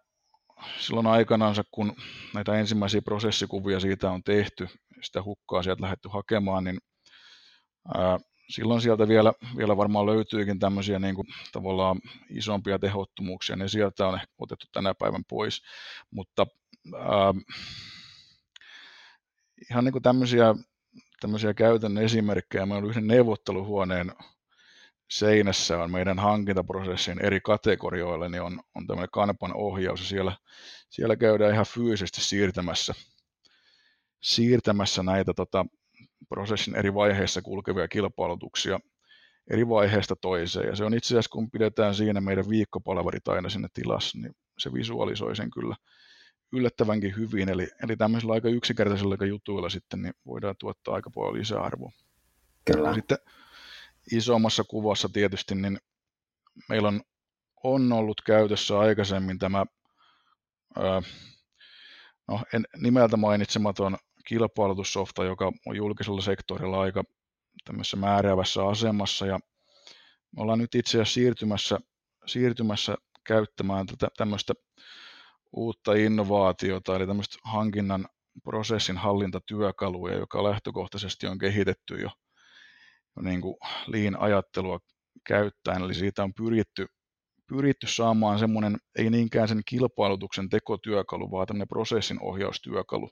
silloin 0.79 1.07
aikanaan, 1.07 1.55
kun 1.71 1.95
näitä 2.33 2.55
ensimmäisiä 2.55 3.01
prosessikuvia 3.01 3.79
siitä 3.79 4.11
on 4.11 4.23
tehty, 4.23 4.67
sitä 5.01 5.23
hukkaa 5.23 5.63
sieltä 5.63 5.81
lähdetty 5.81 6.09
hakemaan, 6.09 6.63
niin 6.63 6.77
silloin 8.49 8.81
sieltä 8.81 9.07
vielä, 9.07 9.33
vielä 9.57 9.77
varmaan 9.77 10.05
löytyykin 10.05 10.59
tämmöisiä 10.59 10.99
niin 10.99 11.15
kuin, 11.15 11.27
tavallaan 11.51 11.99
isompia 12.29 12.79
tehottomuuksia, 12.79 13.55
ne 13.55 13.67
sieltä 13.67 14.07
on 14.07 14.19
otettu 14.37 14.65
tänä 14.71 14.93
päivän 14.93 15.23
pois, 15.29 15.61
mutta 16.11 16.47
ää, 16.95 17.33
ihan 19.69 19.83
niin 19.83 19.91
kuin 19.93 20.03
tämmöisiä, 20.03 20.55
tämmöisiä 21.19 21.53
käytännön 21.53 22.03
esimerkkejä, 22.03 22.65
meillä 22.65 22.83
on 22.83 22.89
yhden 22.89 23.07
neuvotteluhuoneen 23.07 24.13
seinässä 25.11 25.83
on 25.83 25.91
meidän 25.91 26.19
hankintaprosessin 26.19 27.25
eri 27.25 27.41
kategorioille, 27.41 28.29
niin 28.29 28.41
on, 28.41 28.59
on 28.75 28.87
tämmöinen 28.87 29.09
kanpan 29.11 29.55
ohjaus 29.55 29.99
ja 29.99 30.05
siellä, 30.05 30.35
siellä 30.89 31.15
käydään 31.15 31.53
ihan 31.53 31.65
fyysisesti 31.65 32.21
siirtämässä, 32.21 32.93
siirtämässä 34.21 35.03
näitä 35.03 35.33
tota, 35.33 35.65
prosessin 36.29 36.75
eri 36.75 36.93
vaiheissa 36.93 37.41
kulkevia 37.41 37.87
kilpailutuksia 37.87 38.79
eri 39.49 39.69
vaiheesta 39.69 40.15
toiseen. 40.15 40.67
Ja 40.67 40.75
se 40.75 40.83
on 40.83 40.93
itse 40.93 41.07
asiassa, 41.07 41.29
kun 41.29 41.51
pidetään 41.51 41.95
siinä 41.95 42.21
meidän 42.21 42.49
viikkopalverit 42.49 43.27
aina 43.27 43.49
sinne 43.49 43.67
tilassa, 43.73 44.17
niin 44.17 44.35
se 44.59 44.73
visualisoi 44.73 45.35
sen 45.35 45.51
kyllä 45.51 45.75
yllättävänkin 46.53 47.15
hyvin. 47.15 47.49
Eli, 47.49 47.67
eli 47.83 47.97
tämmöisillä 47.97 48.33
aika 48.33 48.49
yksinkertaisilla 48.49 49.25
jutuilla 49.25 49.69
sitten 49.69 50.01
niin 50.01 50.13
voidaan 50.25 50.55
tuottaa 50.59 50.95
aika 50.95 51.09
paljon 51.09 51.33
lisäarvoa. 51.33 51.91
Kyllä. 52.65 52.87
Ja 52.87 52.93
sitten 52.93 53.17
isommassa 54.11 54.63
kuvassa 54.63 55.09
tietysti, 55.09 55.55
niin 55.55 55.79
meillä 56.69 56.87
on, 56.87 57.01
on 57.63 57.93
ollut 57.93 58.21
käytössä 58.21 58.79
aikaisemmin 58.79 59.39
tämä, 59.39 59.65
ää, 60.77 61.01
no 62.27 62.41
en, 62.53 62.65
nimeltä 62.77 63.17
mainitsematon 63.17 63.97
kilpailutussofta, 64.27 65.23
joka 65.23 65.51
on 65.65 65.75
julkisella 65.75 66.21
sektorilla 66.21 66.81
aika 66.81 67.03
tämmöisessä 67.65 67.97
määräävässä 67.97 68.67
asemassa 68.67 69.25
ja 69.25 69.39
me 70.35 70.41
ollaan 70.41 70.59
nyt 70.59 70.75
itse 70.75 70.97
asiassa 70.97 71.13
siirtymässä, 71.13 71.79
siirtymässä 72.25 72.95
käyttämään 73.23 73.85
tätä 73.85 74.07
tämmöistä 74.17 74.53
uutta 75.53 75.93
innovaatiota, 75.93 76.95
eli 76.95 77.07
tämmöistä 77.07 77.37
hankinnan 77.43 78.07
prosessin 78.43 78.97
hallintatyökaluja, 78.97 80.17
joka 80.17 80.43
lähtökohtaisesti 80.43 81.27
on 81.27 81.37
kehitetty 81.37 82.01
jo, 82.01 82.09
niin 83.21 83.41
kuin 83.41 83.55
liin 83.87 84.19
ajattelua 84.19 84.79
käyttäen, 85.27 85.81
eli 85.81 85.93
siitä 85.93 86.23
on 86.23 86.33
pyritty, 86.33 86.87
pyritty 87.47 87.87
saamaan 87.87 88.39
semmoinen, 88.39 88.77
ei 88.97 89.09
niinkään 89.09 89.47
sen 89.47 89.61
kilpailutuksen 89.65 90.49
tekotyökalu, 90.49 91.31
vaan 91.31 91.47
tämmöinen 91.47 91.67
prosessin 91.67 92.17
ohjaustyökalu, 92.21 93.09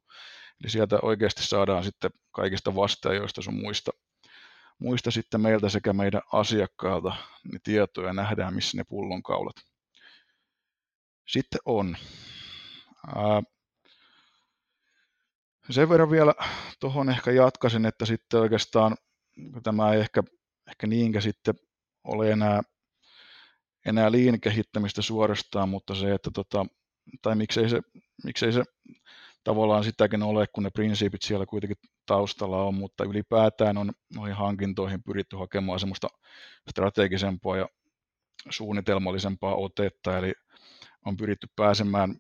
Eli 0.64 0.70
sieltä 0.70 1.00
oikeasti 1.02 1.44
saadaan 1.44 1.84
sitten 1.84 2.12
kaikista 2.32 2.76
vastaajoista 2.76 3.42
sun 3.42 3.54
muista, 3.54 3.92
muista 4.80 5.12
sitten 5.12 5.42
meiltä 5.42 5.70
sekä 5.70 5.94
meidän 5.94 6.22
asiakkailta 6.34 7.16
niin 7.52 7.62
tietoja 7.64 8.08
ja 8.08 8.14
nähdään, 8.14 8.56
missä 8.56 8.78
ne 8.78 8.84
pullonkaulat 8.84 9.56
sitten 11.28 11.60
on. 11.66 11.98
Ää, 13.16 13.42
Sen 15.70 15.90
verran 15.90 16.12
vielä 16.12 16.34
tuohon 16.80 17.10
ehkä 17.10 17.32
jatkasin, 17.32 17.86
että 17.86 18.06
sitten 18.06 18.40
oikeastaan 18.40 18.96
tämä 19.64 19.94
ei 19.94 20.00
ehkä, 20.00 20.24
ehkä 20.70 20.88
niinkä 20.88 21.22
sitten 21.22 21.54
ole 22.04 22.32
enää, 22.32 22.62
enää 23.86 24.12
liin 24.12 24.42
kehittämistä 24.42 25.02
suorastaan, 25.02 25.70
mutta 25.70 25.96
se, 25.96 26.14
että 26.14 26.32
tota, 26.34 26.66
tai 27.22 27.36
miksei 27.36 27.70
se, 27.70 27.82
miksei 28.24 28.54
se 28.54 28.64
tavallaan 29.44 29.84
sitäkin 29.84 30.24
ole, 30.24 30.48
kun 30.48 30.64
ne 30.64 30.70
prinsiipit 30.70 31.22
siellä 31.22 31.46
kuitenkin 31.46 31.78
taustalla 32.06 32.64
on, 32.64 32.76
mutta 32.76 33.04
ylipäätään 33.04 33.78
on 33.78 33.92
noihin 34.16 34.36
hankintoihin 34.36 35.04
pyritty 35.04 35.36
hakemaan 35.36 35.80
semmoista 35.80 36.08
strategisempaa 36.70 37.58
ja 37.58 37.68
suunnitelmallisempaa 38.50 39.56
otetta, 39.56 40.18
eli 40.18 40.34
on 41.06 41.18
pyritty 41.18 41.48
pääsemään 41.56 42.16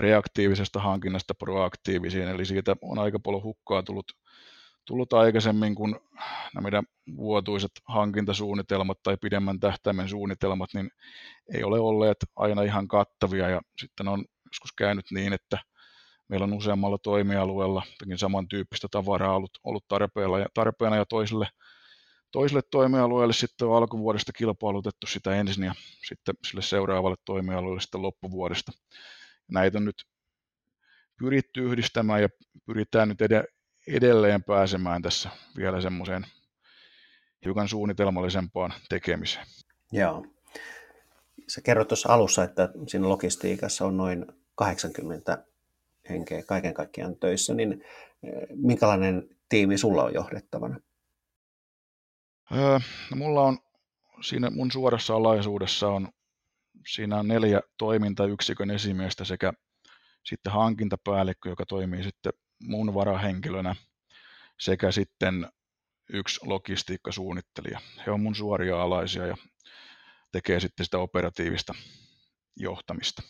reaktiivisesta 0.00 0.80
hankinnasta 0.80 1.34
proaktiivisiin, 1.34 2.28
eli 2.28 2.44
siitä 2.44 2.76
on 2.82 2.98
aika 2.98 3.18
paljon 3.18 3.42
hukkaa 3.42 3.82
tullut, 3.82 4.12
tullut 4.84 5.12
aikaisemmin, 5.12 5.74
kun 5.74 6.00
nämä 6.54 6.62
meidän 6.62 6.84
vuotuiset 7.16 7.70
hankintasuunnitelmat 7.88 8.98
tai 9.02 9.16
pidemmän 9.16 9.60
tähtäimen 9.60 10.08
suunnitelmat, 10.08 10.70
niin 10.74 10.90
ei 11.54 11.64
ole 11.64 11.80
olleet 11.80 12.16
aina 12.36 12.62
ihan 12.62 12.88
kattavia, 12.88 13.48
ja 13.48 13.60
sitten 13.78 14.08
on 14.08 14.24
joskus 14.46 14.72
käynyt 14.78 15.06
niin, 15.10 15.32
että 15.32 15.58
meillä 16.28 16.44
on 16.44 16.52
useammalla 16.52 16.98
toimialueella 16.98 17.82
samantyyppistä 18.16 18.88
tavaraa 18.90 19.36
ollut, 19.36 19.58
ollut 19.64 19.84
tarpeena 20.54 20.96
ja 20.96 21.06
toisille, 21.06 21.48
toisille 22.34 22.62
toimialueelle 22.70 23.32
sitten 23.32 23.68
on 23.68 23.76
alkuvuodesta 23.76 24.32
kilpailutettu 24.32 25.06
sitä 25.06 25.34
ensin 25.34 25.64
ja 25.64 25.74
sitten 26.08 26.34
sille 26.46 26.62
seuraavalle 26.62 27.16
toimialueelle 27.24 27.80
sitten 27.80 28.02
loppuvuodesta. 28.02 28.72
Näitä 29.48 29.78
on 29.78 29.84
nyt 29.84 30.04
pyritty 31.18 31.64
yhdistämään 31.64 32.22
ja 32.22 32.28
pyritään 32.66 33.08
nyt 33.08 33.18
edelleen 33.88 34.44
pääsemään 34.44 35.02
tässä 35.02 35.30
vielä 35.56 35.80
semmoiseen 35.80 36.26
hiukan 37.44 37.68
suunnitelmallisempaan 37.68 38.72
tekemiseen. 38.88 39.46
Joo. 39.92 40.26
Sä 41.48 41.60
kerroit 41.60 41.88
tuossa 41.88 42.12
alussa, 42.12 42.44
että 42.44 42.68
siinä 42.88 43.08
logistiikassa 43.08 43.86
on 43.86 43.96
noin 43.96 44.26
80 44.54 45.44
henkeä 46.08 46.42
kaiken 46.42 46.74
kaikkiaan 46.74 47.16
töissä, 47.16 47.54
niin 47.54 47.72
eh, 48.22 48.32
minkälainen 48.54 49.28
tiimi 49.48 49.78
sulla 49.78 50.04
on 50.04 50.14
johdettavana? 50.14 50.80
Öö, 52.52 52.78
no 53.10 53.16
mulla 53.16 53.42
on 53.42 53.58
siinä 54.20 54.50
mun 54.50 54.72
suorassa 54.72 55.14
alaisuudessa 55.14 55.88
on 55.88 56.08
siinä 56.86 57.18
on 57.18 57.28
neljä 57.28 57.60
toimintayksikön 57.78 58.70
esimiestä 58.70 59.24
sekä 59.24 59.52
sitten 60.24 60.52
hankintapäällikkö, 60.52 61.48
joka 61.48 61.66
toimii 61.66 62.02
sitten 62.04 62.32
mun 62.62 62.94
varahenkilönä 62.94 63.76
sekä 64.60 64.90
sitten 64.92 65.48
yksi 66.12 66.40
logistiikkasuunnittelija. 66.46 67.80
He 68.06 68.10
on 68.10 68.20
mun 68.20 68.34
suoria 68.34 68.82
alaisia 68.82 69.26
ja 69.26 69.36
tekee 70.32 70.60
sitten 70.60 70.84
sitä 70.84 70.98
operatiivista 70.98 71.74
johtamista. 72.56 73.22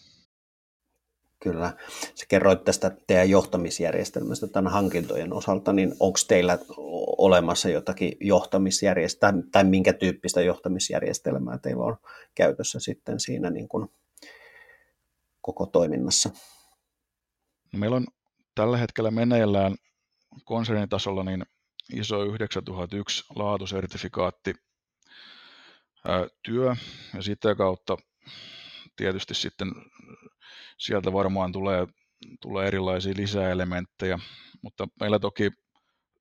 Kyllä. 1.45 1.73
Sä 2.15 2.27
kerroit 2.29 2.65
tästä 2.65 2.97
teidän 3.07 3.31
johtamisjärjestelmästä 3.31 4.47
tämän 4.47 4.73
hankintojen 4.73 5.33
osalta, 5.33 5.73
niin 5.73 5.95
onko 6.01 6.19
teillä 6.29 6.59
olemassa 7.19 7.69
jotakin 7.69 8.13
johtamisjärjestelmää, 8.21 9.43
tai 9.53 9.65
minkä 9.65 9.93
tyyppistä 9.93 10.41
johtamisjärjestelmää 10.41 11.59
teillä 11.59 11.85
on 11.85 11.97
käytössä 12.35 12.81
sitten 12.81 13.21
siinä 13.21 13.51
niin 13.51 13.69
kuin 13.69 13.89
koko 15.41 15.67
toiminnassa? 15.67 16.31
No 17.73 17.79
meillä 17.79 17.97
on 17.97 18.07
tällä 18.55 18.77
hetkellä 18.77 19.11
meneillään 19.11 19.77
konsernitasolla 20.45 21.25
niin 21.25 21.43
ISO 21.93 22.25
9001 22.25 23.25
laatusertifikaatti 23.35 24.55
työ 26.43 26.77
ja 27.15 27.23
sitä 27.23 27.55
kautta 27.55 27.97
tietysti 28.97 29.35
sitten 29.35 29.69
sieltä 30.79 31.13
varmaan 31.13 31.53
tulee, 31.53 31.87
tulee 32.41 32.67
erilaisia 32.67 33.15
lisäelementtejä, 33.17 34.19
mutta 34.63 34.89
meillä 35.01 35.19
toki 35.19 35.51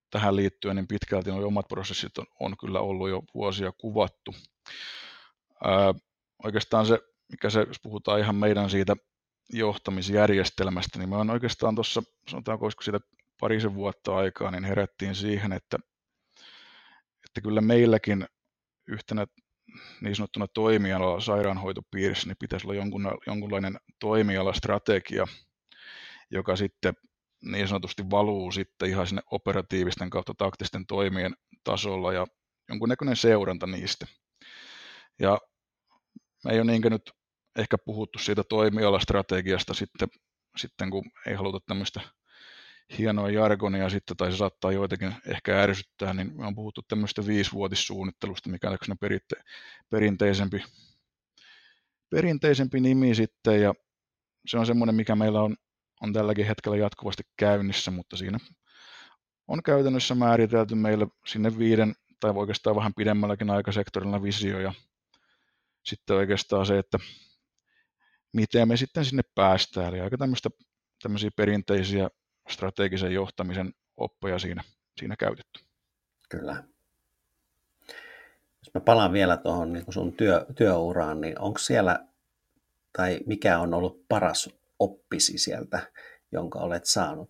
tähän 0.09 0.35
liittyen 0.35 0.75
niin 0.75 0.87
pitkälti 0.87 1.31
nuo 1.31 1.47
omat 1.47 1.67
prosessit 1.67 2.17
on, 2.17 2.25
on 2.39 2.57
kyllä 2.57 2.79
ollut 2.79 3.09
jo 3.09 3.21
vuosia 3.33 3.71
kuvattu. 3.71 4.35
Ää, 5.63 5.93
oikeastaan 6.43 6.85
se, 6.85 6.99
mikä 7.31 7.49
se, 7.49 7.59
jos 7.67 7.79
puhutaan 7.83 8.19
ihan 8.19 8.35
meidän 8.35 8.69
siitä 8.69 8.95
johtamisjärjestelmästä, 9.53 10.99
niin 10.99 11.09
me 11.09 11.15
on 11.15 11.29
oikeastaan 11.29 11.75
tuossa, 11.75 12.03
sanotaanko 12.29 12.65
olisiko 12.65 12.83
siitä 12.83 12.99
parisen 13.39 13.75
vuotta 13.75 14.15
aikaa, 14.15 14.51
niin 14.51 14.63
herättiin 14.63 15.15
siihen, 15.15 15.53
että, 15.53 15.77
että 17.25 17.41
kyllä 17.43 17.61
meilläkin 17.61 18.25
yhtenä 18.87 19.25
niin 20.01 20.15
sanottuna 20.15 20.47
toimiala 20.47 21.21
sairaanhoitopiirissä, 21.21 22.27
niin 22.27 22.37
pitäisi 22.39 22.67
olla 22.67 22.75
jonkun, 22.75 23.17
jonkunlainen 23.27 23.77
toimialastrategia, 23.99 25.27
joka 26.31 26.55
sitten 26.55 26.93
niin 27.41 27.67
sanotusti 27.67 28.09
valuu 28.09 28.51
sitten 28.51 28.89
ihan 28.89 29.07
sinne 29.07 29.21
operatiivisten 29.31 30.09
kautta 30.09 30.33
taktisten 30.37 30.85
toimien 30.87 31.35
tasolla 31.63 32.13
ja 32.13 32.27
jonkunnäköinen 32.69 33.15
seuranta 33.15 33.67
niistä. 33.67 34.07
Ja 35.19 35.39
me 36.45 36.51
ei 36.51 36.59
ole 36.59 36.71
niinkö 36.71 36.89
nyt 36.89 37.11
ehkä 37.57 37.77
puhuttu 37.77 38.19
siitä 38.19 38.43
toimialastrategiasta 38.43 39.73
sitten, 39.73 40.07
sitten 40.57 40.89
kun 40.89 41.03
ei 41.27 41.33
haluta 41.33 41.59
tämmöistä 41.67 42.01
hienoa 42.97 43.29
jargonia 43.29 43.89
sitten, 43.89 44.17
tai 44.17 44.31
se 44.31 44.37
saattaa 44.37 44.71
joitakin 44.71 45.15
ehkä 45.27 45.61
ärsyttää, 45.61 46.13
niin 46.13 46.37
me 46.37 46.45
on 46.45 46.55
puhuttu 46.55 46.81
tämmöistä 46.87 47.27
viisivuotissuunnittelusta, 47.27 48.49
mikä 48.49 48.69
on 48.69 48.97
perinte, 48.99 49.35
perinteisempi, 49.89 50.63
perinteisempi 52.09 52.79
nimi 52.79 53.15
sitten, 53.15 53.61
ja 53.61 53.73
se 54.47 54.57
on 54.57 54.65
semmoinen, 54.65 54.95
mikä 54.95 55.15
meillä 55.15 55.41
on, 55.41 55.55
on 56.01 56.13
tälläkin 56.13 56.45
hetkellä 56.45 56.77
jatkuvasti 56.77 57.23
käynnissä, 57.37 57.91
mutta 57.91 58.17
siinä 58.17 58.37
on 59.47 59.63
käytännössä 59.63 60.15
määritelty 60.15 60.75
meille 60.75 61.07
sinne 61.27 61.57
viiden 61.57 61.95
tai 62.19 62.31
oikeastaan 62.35 62.75
vähän 62.75 62.93
pidemmälläkin 62.93 63.49
aikasektorilla 63.49 64.23
visio 64.23 64.59
ja 64.59 64.73
sitten 65.83 66.15
oikeastaan 66.15 66.65
se, 66.65 66.77
että 66.77 66.99
miten 68.33 68.67
me 68.67 68.77
sitten 68.77 69.05
sinne 69.05 69.23
päästään. 69.35 69.87
Eli 69.87 70.01
aika 70.01 70.17
tämmöistä, 70.17 70.49
tämmöisiä 71.03 71.29
perinteisiä 71.35 72.09
strategisen 72.49 73.13
johtamisen 73.13 73.73
oppeja 73.97 74.39
siinä, 74.39 74.63
siinä 74.99 75.15
käytetty. 75.15 75.59
Kyllä. 76.29 76.63
Jos 78.59 78.73
mä 78.73 78.81
palaan 78.81 79.13
vielä 79.13 79.37
tuohon 79.37 79.73
niin 79.73 79.85
sun 79.89 80.13
työ, 80.13 80.45
työuraan, 80.55 81.21
niin 81.21 81.39
onko 81.39 81.59
siellä, 81.59 81.99
tai 82.97 83.19
mikä 83.25 83.59
on 83.59 83.73
ollut 83.73 84.07
paras 84.07 84.49
oppisi 84.79 85.37
sieltä, 85.37 85.91
jonka 86.31 86.59
olet 86.59 86.85
saanut 86.85 87.29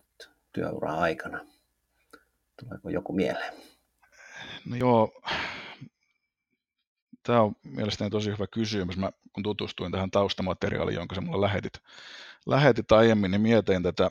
työuraa 0.52 1.00
aikana? 1.00 1.46
Tuleeko 2.60 2.90
joku 2.90 3.12
mieleen? 3.12 3.54
No 4.66 4.76
joo, 4.76 5.22
tämä 7.22 7.42
on 7.42 7.56
mielestäni 7.62 8.10
tosi 8.10 8.30
hyvä 8.30 8.46
kysymys. 8.46 8.96
Mä 8.96 9.10
kun 9.32 9.42
tutustuin 9.42 9.92
tähän 9.92 10.10
taustamateriaaliin, 10.10 10.94
jonka 10.94 11.14
sä 11.14 11.20
mulle 11.20 11.46
lähetit, 11.46 11.72
lähetit 12.46 12.92
aiemmin, 12.92 13.30
niin 13.30 13.40
mietin 13.40 13.82
tätä 13.82 14.10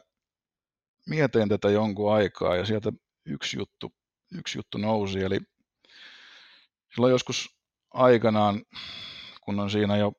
mietin 1.10 1.50
tätä 1.50 1.70
jonkun 1.70 2.14
aikaa 2.14 2.56
ja 2.56 2.66
sieltä 2.66 2.92
yksi 3.26 3.58
juttu, 3.58 3.94
yksi 4.38 4.58
juttu 4.58 4.78
nousi. 4.78 5.20
Eli 5.22 5.40
silloin 6.96 7.12
joskus 7.12 7.58
aikanaan, 7.92 8.62
kun 9.42 9.60
on 9.60 9.70
siinä 9.70 9.98
jo 9.98 10.14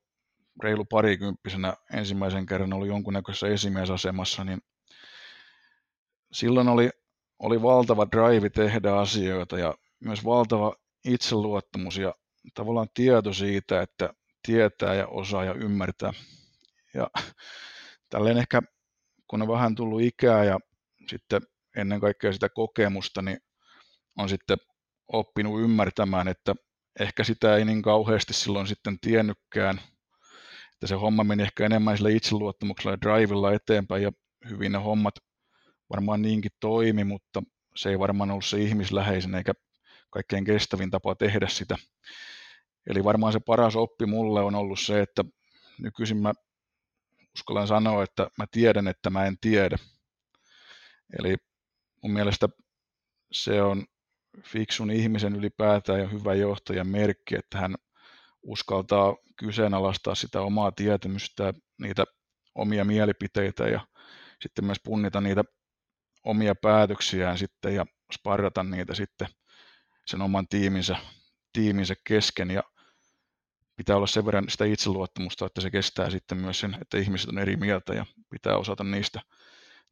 reilu 0.63 0.85
parikymppisenä 0.85 1.75
ensimmäisen 1.93 2.47
kerran 2.47 2.73
ollut 2.73 2.89
jonkunnäköisessä 2.89 3.49
esimiesasemassa, 3.49 4.45
niin 4.45 4.61
silloin 6.33 6.69
oli, 6.69 6.91
oli 7.39 7.63
valtava 7.63 8.07
drive 8.13 8.51
tehdä 8.51 8.95
asioita 8.97 9.59
ja 9.59 9.75
myös 10.01 10.25
valtava 10.25 10.75
itseluottamus 11.05 11.97
ja 11.97 12.15
tavallaan 12.55 12.89
tieto 12.95 13.33
siitä, 13.33 13.83
että 13.83 14.15
tietää 14.47 14.95
ja 14.95 15.07
osaa 15.07 15.45
ja 15.45 15.55
ymmärtää. 15.55 16.13
Ja 16.95 17.11
tälleen 18.11 18.39
ehkä, 18.39 18.63
kun 19.27 19.43
on 19.43 19.49
vähän 19.49 19.75
tullut 19.75 20.03
ikää 20.03 20.45
ja 20.45 20.59
sitten 21.09 21.43
ennen 21.77 22.01
kaikkea 22.01 22.33
sitä 22.33 22.49
kokemusta, 22.49 23.23
niin 23.23 23.39
on 24.19 24.29
sitten 24.29 24.57
oppinut 25.13 25.61
ymmärtämään, 25.61 26.29
että 26.29 26.55
ehkä 27.01 27.25
sitä 27.25 27.57
ei 27.57 27.65
niin 27.65 27.83
kauheasti 27.83 28.33
silloin 28.33 28.67
sitten 28.67 28.99
tiennytkään, 29.01 29.81
että 30.73 30.87
se 30.87 30.95
homma 30.95 31.25
meni 31.25 31.43
ehkä 31.43 31.67
enemmän 31.67 31.97
sillä 31.97 32.11
itseluottamuksella 32.11 32.93
ja 32.93 33.01
drivilla 33.01 33.53
eteenpäin 33.53 34.03
ja 34.03 34.13
hyvin 34.49 34.73
ne 34.73 34.79
hommat 34.79 35.15
varmaan 35.91 36.23
niinkin 36.23 36.51
toimi, 36.61 37.05
mutta 37.05 37.43
se 37.77 37.91
ei 37.91 37.99
varmaan 37.99 38.31
ollut 38.31 38.45
se 38.45 38.59
ihmisläheisen 38.59 39.35
eikä 39.35 39.53
kaikkein 40.11 40.45
kestävin 40.45 40.91
tapa 40.91 41.15
tehdä 41.15 41.49
sitä. 41.49 41.77
Eli 42.87 43.05
varmaan 43.05 43.33
se 43.33 43.41
paras 43.47 43.77
oppi 43.77 44.07
mulle 44.07 44.41
on 44.41 44.55
ollut 44.55 44.81
se, 44.81 45.01
että 45.01 45.25
nykyisin 45.79 46.17
mä 46.17 46.33
uskallan 47.35 47.67
sanoa, 47.67 48.05
että 48.05 48.31
mä 48.39 48.47
tiedän, 48.51 48.89
että 48.89 49.11
mä 49.11 49.27
en 49.27 49.39
tiedä. 49.41 49.79
Eli 51.19 51.37
mun 52.03 52.13
mielestä 52.13 52.49
se 53.33 53.63
on 53.63 53.87
fiksun 54.43 54.91
ihmisen 54.91 55.37
ylipäätään 55.37 56.01
ja 56.01 56.09
hyvä 56.09 56.35
johtajan 56.35 56.89
merkki, 56.89 57.37
että 57.37 57.59
hän 57.59 57.75
uskaltaa 58.43 59.17
kyseenalaistaa 59.37 60.15
sitä 60.15 60.41
omaa 60.41 60.73
tietämystä, 60.73 61.55
niitä 61.81 62.05
omia 62.55 62.85
mielipiteitä 62.85 63.65
ja 63.65 63.87
sitten 64.41 64.65
myös 64.65 64.81
punnita 64.85 65.21
niitä 65.21 65.45
omia 66.25 66.55
päätöksiään 66.55 67.39
sitten 67.39 67.75
ja 67.75 67.87
sparrata 68.15 68.63
niitä 68.63 68.95
sitten 68.95 69.29
sen 70.07 70.23
oman 70.23 70.49
tiiminsä, 70.49 70.97
tiiminsä 71.53 71.95
kesken. 72.05 72.51
Ja 72.51 72.63
pitää 73.77 73.97
olla 73.97 74.07
sen 74.07 74.27
verran 74.27 74.45
sitä 74.49 74.65
itseluottamusta, 74.65 75.47
että 75.47 75.61
se 75.61 75.71
kestää 75.71 76.11
sitten 76.11 76.39
myös 76.39 76.61
sen, 76.61 76.77
että 76.81 76.99
ihmiset 76.99 77.29
on 77.29 77.39
eri 77.39 77.57
mieltä 77.57 77.95
ja 77.95 78.07
pitää 78.31 78.57
osata 78.57 78.85
niistä, 78.85 79.21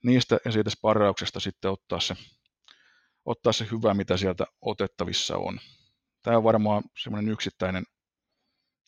niistä 0.02 0.38
ja 0.44 0.52
siitä 0.52 0.70
sparrauksesta 0.70 1.40
sitten 1.40 1.70
ottaa 1.70 2.00
se, 2.00 2.14
ottaa 3.24 3.52
se 3.52 3.66
hyvä, 3.70 3.94
mitä 3.94 4.16
sieltä 4.16 4.44
otettavissa 4.60 5.36
on. 5.36 5.58
Tämä 6.22 6.36
on 6.36 6.44
varmaan 6.44 6.82
semmoinen 6.98 7.32
yksittäinen, 7.32 7.84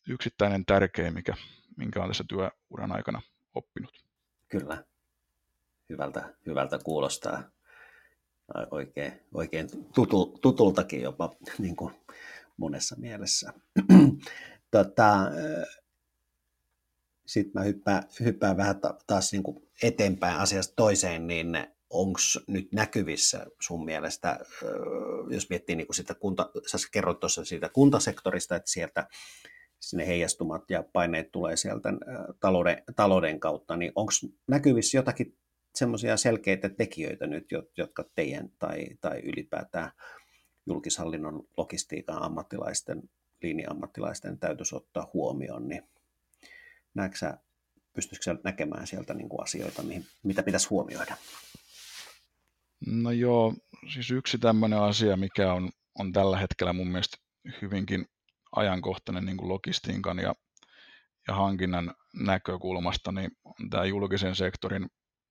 yksittäinen 0.09 0.64
tärkeä, 0.64 1.11
mikä, 1.11 1.35
minkä 1.77 2.03
on 2.03 2.09
tässä 2.09 2.24
työuran 2.29 2.92
aikana 2.92 3.22
oppinut. 3.55 4.05
Kyllä, 4.48 4.85
hyvältä, 5.90 6.35
hyvältä 6.46 6.79
kuulostaa 6.79 7.42
oikein, 8.70 9.20
oikein 9.35 9.68
tutu, 9.94 10.38
tutultakin 10.42 11.03
jopa 11.03 11.31
niin 11.59 11.77
kuin 11.77 11.94
monessa 12.57 12.96
mielessä. 12.98 13.53
tota, 14.70 15.16
Sitten 17.27 17.53
mä 17.55 17.65
hyppään, 17.65 18.03
hyppään 18.21 18.57
vähän 18.57 18.77
taas 19.07 19.33
niin 19.33 19.43
kuin 19.43 19.69
eteenpäin 19.83 20.37
asiasta 20.37 20.75
toiseen, 20.77 21.27
niin 21.27 21.57
onko 21.91 22.21
nyt 22.49 22.73
näkyvissä 22.73 23.47
sun 23.61 23.85
mielestä, 23.85 24.41
jos 25.31 25.51
miettii 25.51 25.77
niin 25.77 25.87
kuin 25.87 25.97
sitä 25.97 26.15
kunta, 26.15 26.51
sä 26.67 26.79
kerroit 26.93 27.21
tuossa 27.21 27.45
siitä 27.45 27.69
kuntasektorista, 27.69 28.57
että 28.57 28.71
sieltä 28.71 29.09
sinne 29.81 30.07
heijastumat 30.07 30.71
ja 30.71 30.85
paineet 30.93 31.33
tulee 31.33 31.57
sieltä 31.57 31.89
talouden, 32.41 32.83
talouden 32.97 33.41
kautta, 33.41 33.77
niin 33.77 33.93
onko 33.95 34.13
näkyvissä 34.47 34.99
jotakin 34.99 35.37
semmoisia 35.75 36.17
selkeitä 36.17 36.69
tekijöitä 36.69 37.27
nyt, 37.27 37.47
jotka 37.77 38.05
teidän 38.15 38.51
tai, 38.59 38.87
tai 39.01 39.21
ylipäätään 39.21 39.91
julkishallinnon 40.67 41.49
logistiikan 41.57 42.23
ammattilaisten, 42.23 43.03
linja-ammattilaisten 43.43 44.39
täytyisi 44.39 44.77
ottaa 44.77 45.11
huomioon, 45.15 45.69
niin 45.69 45.83
näetkö 46.94 47.37
pystyisikö 47.92 48.37
näkemään 48.44 48.87
sieltä 48.87 49.14
niin 49.14 49.28
kuin 49.28 49.42
asioita, 49.42 49.83
mihin, 49.83 50.07
mitä 50.22 50.42
pitäisi 50.42 50.68
huomioida? 50.68 51.16
No 52.87 53.11
joo, 53.11 53.54
siis 53.92 54.11
yksi 54.11 54.38
tämmöinen 54.38 54.80
asia, 54.80 55.16
mikä 55.16 55.52
on, 55.52 55.70
on 55.98 56.12
tällä 56.12 56.38
hetkellä 56.38 56.72
mun 56.72 56.88
mielestä 56.88 57.16
hyvinkin 57.62 58.07
ajankohtainen 58.57 59.26
niin 59.26 59.37
kuin 59.37 59.48
logistiikan 59.48 60.18
ja, 60.18 60.35
ja 61.28 61.35
hankinnan 61.35 61.94
näkökulmasta, 62.14 63.12
niin 63.12 63.30
on 63.44 63.70
tämä 63.70 63.85
julkisen 63.85 64.37
sektorin 64.37 64.87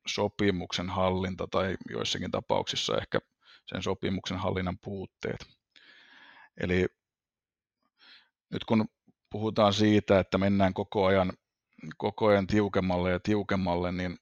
sopimuksen 0.07 0.89
hallinta 0.89 1.47
tai 1.51 1.77
joissakin 1.89 2.31
tapauksissa 2.31 2.97
ehkä 2.97 3.19
sen 3.65 3.83
sopimuksen 3.83 4.37
hallinnan 4.37 4.77
puutteet. 4.83 5.45
Eli 6.57 6.85
nyt 8.51 8.63
kun 8.63 8.85
puhutaan 9.29 9.73
siitä, 9.73 10.19
että 10.19 10.37
mennään 10.37 10.73
koko 10.73 11.05
ajan, 11.05 11.33
koko 11.97 12.27
ajan 12.27 12.47
tiukemmalle 12.47 13.11
ja 13.11 13.19
tiukemmalle, 13.19 13.91
niin 13.91 14.17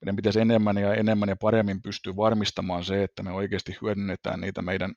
meidän 0.00 0.16
pitäisi 0.16 0.40
enemmän 0.40 0.76
ja 0.76 0.94
enemmän 0.94 1.28
ja 1.28 1.36
paremmin 1.36 1.82
pystyä 1.82 2.16
varmistamaan 2.16 2.84
se, 2.84 3.02
että 3.02 3.22
me 3.22 3.32
oikeasti 3.32 3.76
hyödynnetään 3.82 4.40
niitä 4.40 4.62
meidän, 4.62 4.94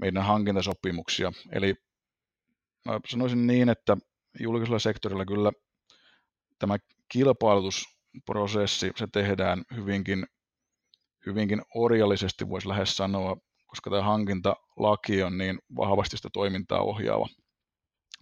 meidän 0.00 0.24
hankintasopimuksia. 0.24 1.32
Eli 1.52 1.74
mä 2.84 3.00
sanoisin 3.08 3.46
niin, 3.46 3.68
että 3.68 3.96
julkisella 4.40 4.78
sektorilla 4.78 5.24
kyllä 5.24 5.52
tämä 6.58 6.76
kilpailutusprosessi, 7.08 8.90
se 8.96 9.06
tehdään 9.12 9.64
hyvinkin, 9.76 10.26
hyvinkin 11.26 11.62
orjallisesti, 11.74 12.48
voisi 12.48 12.68
lähes 12.68 12.96
sanoa, 12.96 13.36
koska 13.66 13.90
tämä 13.90 14.02
hankintalaki 14.02 15.22
on 15.22 15.38
niin 15.38 15.58
vahvasti 15.76 16.16
sitä 16.16 16.28
toimintaa 16.32 16.82
ohjaava. 16.82 17.28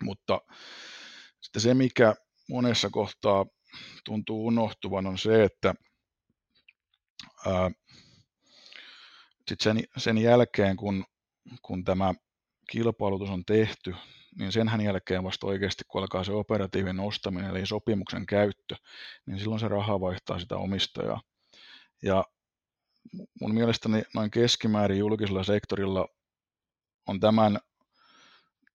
Mutta 0.03 0.41
sitten 1.41 1.63
se, 1.63 1.75
mikä 1.75 2.15
monessa 2.51 2.91
kohtaa 2.91 3.47
tuntuu 4.05 4.47
unohtuvan, 4.47 5.07
on 5.07 5.19
se, 5.19 5.45
että 5.45 5.75
ää, 7.47 7.71
sit 9.49 9.61
sen, 9.61 9.85
sen 9.97 10.19
jälkeen, 10.19 10.77
kun, 10.77 11.05
kun 11.63 11.85
tämä 11.85 12.15
kilpailutus 12.71 13.31
on 13.31 13.45
tehty, 13.45 13.95
niin 14.39 14.53
senhän 14.53 14.81
jälkeen 14.81 15.25
vasta 15.25 15.47
oikeasti, 15.47 15.85
kun 15.89 16.01
alkaa 16.01 16.25
se 16.25 16.33
operatiivinen 16.33 17.01
ostaminen, 17.01 17.51
eli 17.51 17.67
sopimuksen 17.67 18.27
käyttö, 18.27 18.77
niin 19.27 19.39
silloin 19.39 19.61
se 19.61 19.69
raha 19.69 20.01
vaihtaa 20.01 20.39
sitä 20.39 20.57
omistajaa. 20.57 21.23
Ja 22.03 22.25
mun 23.41 23.55
mielestäni 23.55 24.03
noin 24.15 24.31
keskimäärin 24.31 24.99
julkisella 24.99 25.45
sektorilla 25.45 26.09
on 27.09 27.21
tämän, 27.21 27.59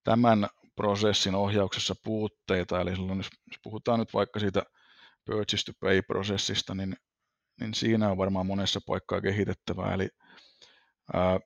tämän 0.04 0.48
prosessin 0.76 1.34
ohjauksessa 1.34 1.94
puutteita, 2.04 2.80
eli 2.80 2.96
silloin 2.96 3.18
jos 3.18 3.30
puhutaan 3.62 4.00
nyt 4.00 4.14
vaikka 4.14 4.40
siitä 4.40 4.62
purchase 5.24 5.64
to 5.64 5.72
pay-prosessista, 5.80 6.74
niin, 6.74 6.96
niin 7.60 7.74
siinä 7.74 8.10
on 8.10 8.18
varmaan 8.18 8.46
monessa 8.46 8.80
paikkaa 8.86 9.20
kehitettävää, 9.20 9.94
eli 9.94 10.08
ää, 11.14 11.40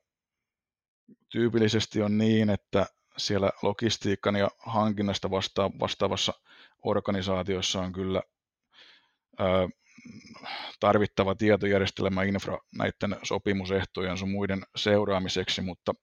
tyypillisesti 1.28 2.02
on 2.02 2.18
niin, 2.18 2.50
että 2.50 2.86
siellä 3.16 3.50
logistiikan 3.62 4.36
ja 4.36 4.50
hankinnasta 4.58 5.30
vasta- 5.30 5.70
vastaavassa 5.80 6.32
organisaatiossa 6.84 7.80
on 7.80 7.92
kyllä 7.92 8.22
ää, 9.38 9.68
tarvittava 10.80 11.34
tietojärjestelmä 11.34 12.22
infra 12.22 12.58
näiden 12.78 13.16
sopimusehtojen 13.22 14.18
sun 14.18 14.30
muiden 14.30 14.62
seuraamiseksi, 14.76 15.60
mutta 15.60 15.94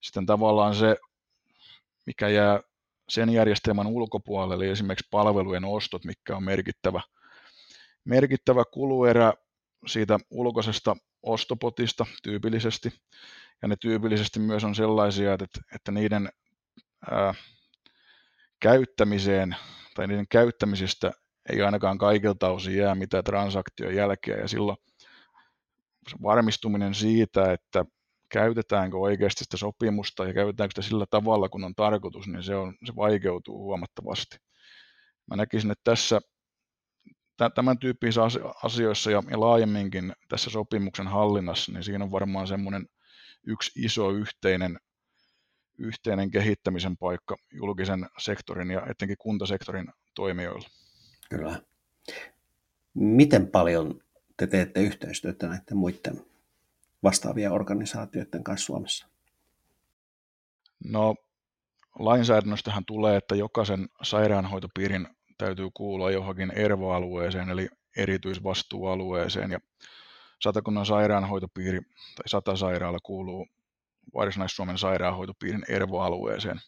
sitten 0.00 0.26
tavallaan 0.26 0.74
se, 0.74 0.96
mikä 2.06 2.28
jää 2.28 2.60
sen 3.08 3.30
järjestelmän 3.30 3.86
ulkopuolelle, 3.86 4.64
eli 4.64 4.72
esimerkiksi 4.72 5.08
palvelujen 5.10 5.64
ostot, 5.64 6.04
mikä 6.04 6.36
on 6.36 6.44
merkittävä, 6.44 7.00
merkittävä 8.04 8.64
kuluerä 8.72 9.32
siitä 9.86 10.18
ulkoisesta 10.30 10.96
ostopotista 11.22 12.06
tyypillisesti, 12.22 12.92
ja 13.62 13.68
ne 13.68 13.76
tyypillisesti 13.80 14.40
myös 14.40 14.64
on 14.64 14.74
sellaisia, 14.74 15.32
että, 15.32 15.60
että 15.74 15.92
niiden 15.92 16.28
ää, 17.10 17.34
käyttämiseen 18.60 19.56
tai 19.94 20.06
niiden 20.06 20.26
käyttämisestä 20.28 21.12
ei 21.52 21.62
ainakaan 21.62 21.98
kaikilta 21.98 22.50
osin 22.50 22.76
jää 22.76 22.94
mitään 22.94 23.24
transaktion 23.24 23.94
jälkeä, 23.94 24.36
ja 24.36 24.48
silloin 24.48 24.76
varmistuminen 26.22 26.94
siitä, 26.94 27.52
että 27.52 27.84
käytetäänkö 28.32 28.98
oikeasti 28.98 29.44
sitä 29.44 29.56
sopimusta 29.56 30.24
ja 30.24 30.34
käytetäänkö 30.34 30.72
sitä 30.72 30.88
sillä 30.88 31.06
tavalla, 31.10 31.48
kun 31.48 31.64
on 31.64 31.74
tarkoitus, 31.74 32.26
niin 32.26 32.42
se, 32.42 32.54
on, 32.54 32.74
se 32.84 32.96
vaikeutuu 32.96 33.58
huomattavasti. 33.58 34.36
Mä 35.30 35.36
näkisin, 35.36 35.70
että 35.70 35.84
tässä 35.84 36.20
tämän 37.54 37.78
tyyppisissä 37.78 38.22
asioissa 38.62 39.10
ja, 39.10 39.22
laajemminkin 39.32 40.12
tässä 40.28 40.50
sopimuksen 40.50 41.06
hallinnassa, 41.06 41.72
niin 41.72 41.84
siinä 41.84 42.04
on 42.04 42.10
varmaan 42.10 42.46
semmoinen 42.46 42.86
yksi 43.46 43.84
iso 43.84 44.10
yhteinen, 44.10 44.78
yhteinen 45.78 46.30
kehittämisen 46.30 46.96
paikka 46.96 47.36
julkisen 47.52 48.06
sektorin 48.18 48.70
ja 48.70 48.86
etenkin 48.90 49.16
kuntasektorin 49.18 49.86
toimijoilla. 50.14 50.68
Kyllä. 51.30 51.62
Miten 52.94 53.46
paljon 53.46 54.00
te 54.36 54.46
teette 54.46 54.80
yhteistyötä 54.80 55.48
näiden 55.48 55.76
muiden 55.76 56.31
vastaavia 57.02 57.52
organisaatioiden 57.52 58.44
kanssa 58.44 58.66
Suomessa? 58.66 59.06
No 60.84 61.14
lainsäädännöstähän 61.98 62.84
tulee, 62.84 63.16
että 63.16 63.34
jokaisen 63.34 63.88
sairaanhoitopiirin 64.02 65.08
täytyy 65.38 65.68
kuulua 65.74 66.10
johonkin 66.10 66.52
ERVO-alueeseen, 66.54 67.50
eli 67.50 67.68
erityisvastuualueeseen, 67.96 69.50
ja 69.50 69.60
Satakunnan 70.40 70.86
sairaanhoitopiiri 70.86 71.80
tai 72.16 72.28
Satasairaala 72.28 72.98
kuuluu 73.02 73.46
Varsinais-Suomen 74.14 74.78
sairaanhoitopiirin 74.78 75.64
ERVO-alueeseen. 75.68 76.60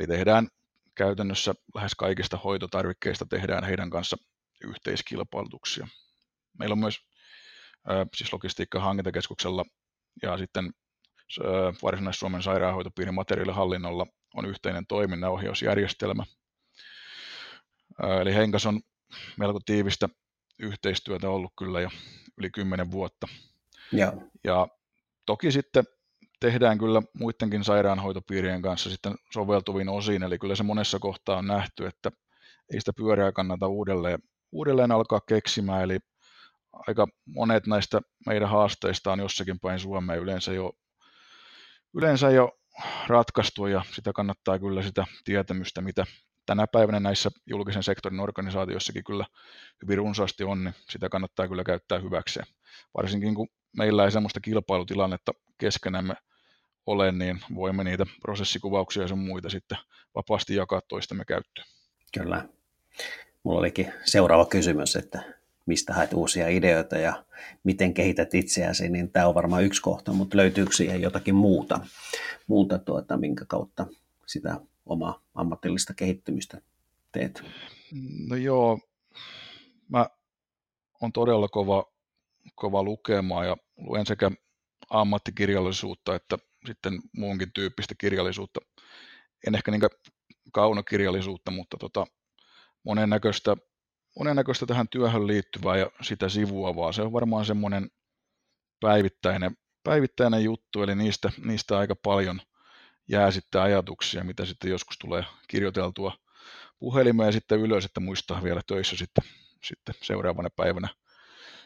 Eli 0.00 0.06
tehdään 0.06 0.48
käytännössä 0.94 1.54
lähes 1.74 1.94
kaikista 1.94 2.36
hoitotarvikkeista 2.36 3.26
tehdään 3.26 3.64
heidän 3.64 3.90
kanssa 3.90 4.16
yhteiskilpailutuksia. 4.64 5.86
Meillä 6.58 6.72
on 6.72 6.78
myös 6.78 7.09
siis 8.16 8.32
logistiikka 8.32 8.80
hankintakeskuksella 8.80 9.64
ja 10.22 10.38
sitten 10.38 10.70
Varsinais-Suomen 11.82 12.42
sairaanhoitopiirin 12.42 13.14
materiaalihallinnolla 13.14 14.06
on 14.34 14.46
yhteinen 14.46 14.86
toiminnanohjausjärjestelmä. 14.86 16.24
Eli 18.20 18.34
Henkas 18.34 18.66
on 18.66 18.80
melko 19.38 19.60
tiivistä 19.66 20.08
yhteistyötä 20.58 21.30
ollut 21.30 21.52
kyllä 21.58 21.80
jo 21.80 21.88
yli 22.38 22.50
10 22.50 22.90
vuotta. 22.90 23.28
Ja, 23.92 24.12
ja 24.44 24.68
toki 25.26 25.52
sitten 25.52 25.84
tehdään 26.40 26.78
kyllä 26.78 27.02
muidenkin 27.14 27.64
sairaanhoitopiirien 27.64 28.62
kanssa 28.62 28.90
sitten 28.90 29.14
soveltuvin 29.32 29.88
osin, 29.88 30.22
eli 30.22 30.38
kyllä 30.38 30.54
se 30.54 30.62
monessa 30.62 30.98
kohtaa 30.98 31.36
on 31.36 31.46
nähty, 31.46 31.86
että 31.86 32.10
ei 32.72 32.80
sitä 32.80 32.92
pyörää 32.96 33.32
kannata 33.32 33.68
uudelleen, 33.68 34.18
uudelleen 34.52 34.92
alkaa 34.92 35.20
keksimään, 35.20 35.82
eli 35.82 35.98
aika 36.72 37.06
monet 37.26 37.66
näistä 37.66 38.00
meidän 38.26 38.48
haasteista 38.48 39.12
on 39.12 39.18
jossakin 39.18 39.60
päin 39.60 39.78
Suomea 39.78 40.16
yleensä 40.16 40.52
jo, 40.52 40.72
yleensä 41.94 42.30
jo 42.30 42.58
ratkaistu, 43.06 43.66
ja 43.66 43.84
sitä 43.92 44.12
kannattaa 44.12 44.58
kyllä 44.58 44.82
sitä 44.82 45.06
tietämystä, 45.24 45.80
mitä 45.80 46.06
tänä 46.46 46.66
päivänä 46.66 47.00
näissä 47.00 47.30
julkisen 47.46 47.82
sektorin 47.82 48.20
organisaatioissakin 48.20 49.04
kyllä 49.04 49.26
hyvin 49.82 49.98
runsaasti 49.98 50.44
on, 50.44 50.64
niin 50.64 50.74
sitä 50.90 51.08
kannattaa 51.08 51.48
kyllä 51.48 51.64
käyttää 51.64 51.98
hyväkseen. 51.98 52.46
Varsinkin 52.96 53.34
kun 53.34 53.48
meillä 53.76 54.04
ei 54.04 54.12
sellaista 54.12 54.40
kilpailutilannetta 54.40 55.32
keskenämme 55.58 56.14
ole, 56.86 57.12
niin 57.12 57.40
voimme 57.54 57.84
niitä 57.84 58.06
prosessikuvauksia 58.20 59.02
ja 59.02 59.08
sun 59.08 59.18
muita 59.18 59.50
sitten 59.50 59.78
vapaasti 60.14 60.54
jakaa 60.54 60.80
toistemme 60.88 61.24
käyttöön. 61.24 61.66
Kyllä. 62.18 62.48
Mulla 63.42 63.58
olikin 63.58 63.92
seuraava 64.04 64.46
kysymys, 64.46 64.96
että 64.96 65.39
mistä 65.70 65.94
haet 65.94 66.12
uusia 66.12 66.48
ideoita 66.48 66.98
ja 66.98 67.24
miten 67.64 67.94
kehität 67.94 68.34
itseäsi, 68.34 68.88
niin 68.88 69.10
tämä 69.10 69.26
on 69.26 69.34
varmaan 69.34 69.64
yksi 69.64 69.82
kohta, 69.82 70.12
mutta 70.12 70.36
löytyykö 70.36 70.72
siihen 70.72 71.00
jotakin 71.00 71.34
muuta, 71.34 71.80
muuta 72.46 72.78
tuota, 72.78 73.16
minkä 73.16 73.44
kautta 73.44 73.86
sitä 74.26 74.60
omaa 74.86 75.22
ammatillista 75.34 75.94
kehittymistä 75.94 76.60
teet? 77.12 77.42
No 78.28 78.36
joo, 78.36 78.80
mä 79.88 80.06
on 81.00 81.12
todella 81.12 81.48
kova, 81.48 81.84
kova 82.54 82.82
lukemaan 82.82 83.46
ja 83.46 83.56
luen 83.76 84.06
sekä 84.06 84.30
ammattikirjallisuutta 84.90 86.14
että 86.14 86.38
sitten 86.66 87.00
muunkin 87.16 87.52
tyyppistä 87.52 87.94
kirjallisuutta. 87.98 88.60
En 89.46 89.54
ehkä 89.54 89.70
niin 89.70 89.82
kaunokirjallisuutta, 90.52 91.50
mutta 91.50 91.76
tota, 91.76 92.06
monennäköistä, 92.82 93.56
monennäköistä 94.18 94.66
tähän 94.66 94.88
työhön 94.88 95.26
liittyvää 95.26 95.76
ja 95.76 95.90
sitä 96.02 96.28
sivuavaa. 96.28 96.92
Se 96.92 97.02
on 97.02 97.12
varmaan 97.12 97.44
semmoinen 97.44 97.90
päivittäinen, 98.80 99.56
päivittäinen 99.84 100.44
juttu, 100.44 100.82
eli 100.82 100.94
niistä, 100.94 101.32
niistä 101.44 101.78
aika 101.78 101.96
paljon 101.96 102.40
jää 103.08 103.30
sitten 103.30 103.60
ajatuksia, 103.60 104.24
mitä 104.24 104.44
sitten 104.44 104.70
joskus 104.70 104.98
tulee 104.98 105.24
kirjoiteltua 105.48 106.12
puhelimeen 106.78 107.26
ja 107.26 107.32
sitten 107.32 107.60
ylös, 107.60 107.84
että 107.84 108.00
muistaa 108.00 108.42
vielä 108.42 108.60
töissä 108.66 108.96
sitten, 108.96 109.24
sitten 109.64 109.94
seuraavana 110.02 110.48
päivänä 110.56 110.88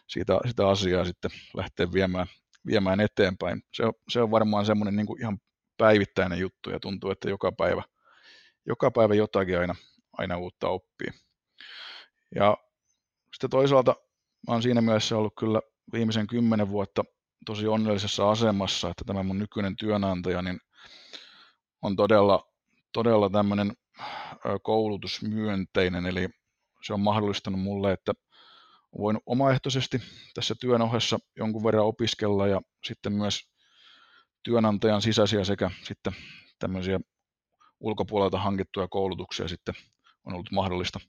siitä, 0.06 0.38
sitä 0.48 0.68
asiaa 0.68 1.04
sitten 1.04 1.30
lähteä 1.56 1.92
viemään, 1.92 2.26
viemään 2.66 3.00
eteenpäin. 3.00 3.62
Se 3.72 3.84
on, 3.84 3.92
se 4.08 4.20
on 4.20 4.30
varmaan 4.30 4.66
semmoinen 4.66 4.96
niin 4.96 5.20
ihan 5.20 5.38
päivittäinen 5.76 6.38
juttu 6.38 6.70
ja 6.70 6.80
tuntuu, 6.80 7.10
että 7.10 7.30
joka 7.30 7.52
päivä, 7.52 7.82
joka 8.66 8.90
päivä 8.90 9.14
jotakin 9.14 9.58
aina, 9.58 9.74
aina 10.12 10.36
uutta 10.36 10.68
oppii. 10.68 11.23
Ja 12.34 12.56
sitten 13.32 13.50
toisaalta 13.50 13.96
mä 14.46 14.52
oon 14.54 14.62
siinä 14.62 14.80
mielessä 14.80 15.16
ollut 15.16 15.34
kyllä 15.38 15.60
viimeisen 15.92 16.26
kymmenen 16.26 16.68
vuotta 16.68 17.04
tosi 17.46 17.66
onnellisessa 17.66 18.30
asemassa, 18.30 18.90
että 18.90 19.04
tämä 19.04 19.22
mun 19.22 19.38
nykyinen 19.38 19.76
työnantaja 19.76 20.42
niin 20.42 20.60
on 21.82 21.96
todella, 21.96 22.48
todella 22.92 23.30
tämmöinen 23.30 23.72
koulutusmyönteinen, 24.62 26.06
eli 26.06 26.28
se 26.82 26.92
on 26.92 27.00
mahdollistanut 27.00 27.60
mulle, 27.60 27.92
että 27.92 28.12
voin 28.98 29.18
omaehtoisesti 29.26 30.00
tässä 30.34 30.54
työn 30.60 30.82
ohessa 30.82 31.18
jonkun 31.36 31.64
verran 31.64 31.86
opiskella 31.86 32.46
ja 32.46 32.60
sitten 32.84 33.12
myös 33.12 33.40
työnantajan 34.42 35.02
sisäisiä 35.02 35.44
sekä 35.44 35.70
sitten 35.82 36.12
tämmöisiä 36.58 37.00
ulkopuolelta 37.80 38.38
hankittuja 38.38 38.88
koulutuksia 38.88 39.48
sitten 39.48 39.74
on 40.24 40.32
ollut 40.32 40.50
mahdollista, 40.50 41.00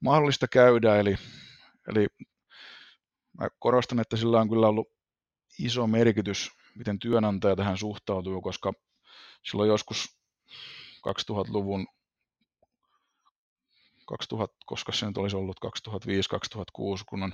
mahdollista 0.00 0.48
käydä. 0.48 0.96
Eli, 0.96 1.14
eli 1.88 2.06
mä 3.38 3.48
korostan, 3.58 4.00
että 4.00 4.16
sillä 4.16 4.40
on 4.40 4.48
kyllä 4.48 4.68
ollut 4.68 4.88
iso 5.58 5.86
merkitys, 5.86 6.50
miten 6.74 6.98
työnantaja 6.98 7.56
tähän 7.56 7.78
suhtautuu, 7.78 8.42
koska 8.42 8.72
silloin 9.44 9.68
joskus 9.68 10.18
2000-luvun 11.08 11.86
2000, 14.08 14.56
koska 14.66 14.92
se 14.92 15.06
nyt 15.06 15.18
olisi 15.18 15.36
ollut 15.36 15.60
2005-2006, 15.88 17.02
kun 17.08 17.22
on 17.22 17.32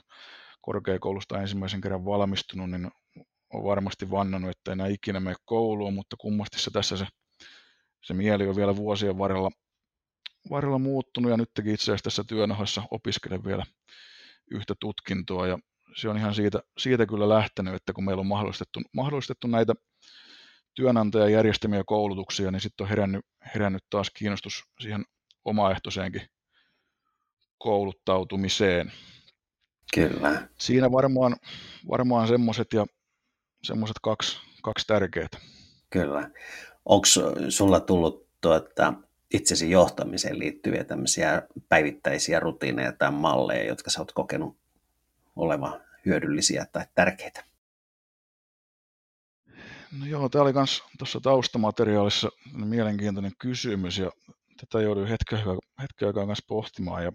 korkeakoulusta 0.60 1.40
ensimmäisen 1.40 1.80
kerran 1.80 2.04
valmistunut, 2.04 2.70
niin 2.70 2.90
on 3.52 3.64
varmasti 3.64 4.10
vannannut, 4.10 4.50
että 4.50 4.72
enää 4.72 4.86
ikinä 4.86 5.20
mene 5.20 5.36
kouluun, 5.44 5.94
mutta 5.94 6.16
kummasti 6.20 6.58
se 6.60 6.70
tässä 6.70 6.96
se, 6.96 7.06
se 8.04 8.14
mieli 8.14 8.48
on 8.48 8.56
vielä 8.56 8.76
vuosien 8.76 9.18
varrella, 9.18 9.50
varrella 10.50 10.78
muuttunut 10.78 11.30
ja 11.30 11.36
nytkin 11.36 11.74
itse 11.74 11.84
asiassa 11.84 12.04
tässä 12.04 12.24
työn 12.24 12.52
ohessa 12.52 12.82
opiskelen 12.90 13.44
vielä 13.44 13.64
yhtä 14.50 14.74
tutkintoa 14.80 15.46
ja 15.46 15.58
se 15.96 16.08
on 16.08 16.16
ihan 16.16 16.34
siitä, 16.34 16.60
siitä 16.78 17.06
kyllä 17.06 17.28
lähtenyt, 17.28 17.74
että 17.74 17.92
kun 17.92 18.04
meillä 18.04 18.20
on 18.20 18.26
mahdollistettu, 18.26 18.80
mahdollistettu 18.92 19.46
näitä 19.46 19.74
työnantajan 20.74 21.32
järjestämiä 21.32 21.82
koulutuksia, 21.86 22.50
niin 22.50 22.60
sitten 22.60 22.84
on 22.84 22.88
herännyt, 22.88 23.26
herännyt 23.54 23.84
taas 23.90 24.10
kiinnostus 24.10 24.64
siihen 24.80 25.04
omaehtoiseenkin 25.44 26.22
kouluttautumiseen. 27.58 28.92
Kyllä. 29.94 30.48
Siinä 30.58 30.92
varmaan, 30.92 31.36
varmaan 31.90 32.28
semmoiset 32.28 32.72
ja 32.72 32.86
semmoiset 33.62 33.96
kaksi, 34.02 34.38
kaksi 34.62 34.86
tärkeää. 34.86 35.28
Kyllä. 35.90 36.30
Onko 36.84 37.06
sulla 37.48 37.80
tullut 37.80 38.28
tuota, 38.40 38.94
itsesi 39.34 39.70
johtamiseen 39.70 40.38
liittyviä 40.38 40.84
tämmöisiä 40.84 41.42
päivittäisiä 41.68 42.40
rutiineja 42.40 42.92
tai 42.92 43.10
malleja, 43.12 43.64
jotka 43.64 43.90
sä 43.90 44.00
oot 44.00 44.12
kokenut 44.12 44.56
olevan 45.36 45.80
hyödyllisiä 46.06 46.66
tai 46.72 46.84
tärkeitä? 46.94 47.44
No 50.00 50.06
joo, 50.06 50.28
tämä 50.28 50.42
oli 50.42 50.52
myös 50.52 50.82
tuossa 50.98 51.20
taustamateriaalissa 51.20 52.28
mielenkiintoinen 52.52 53.32
kysymys 53.38 53.98
ja 53.98 54.10
tätä 54.60 54.82
jouduin 54.82 55.08
hetken, 55.08 55.38
hetken 55.82 56.08
aikaa 56.08 56.26
kanssa 56.26 56.44
pohtimaan 56.48 57.04
ja 57.04 57.12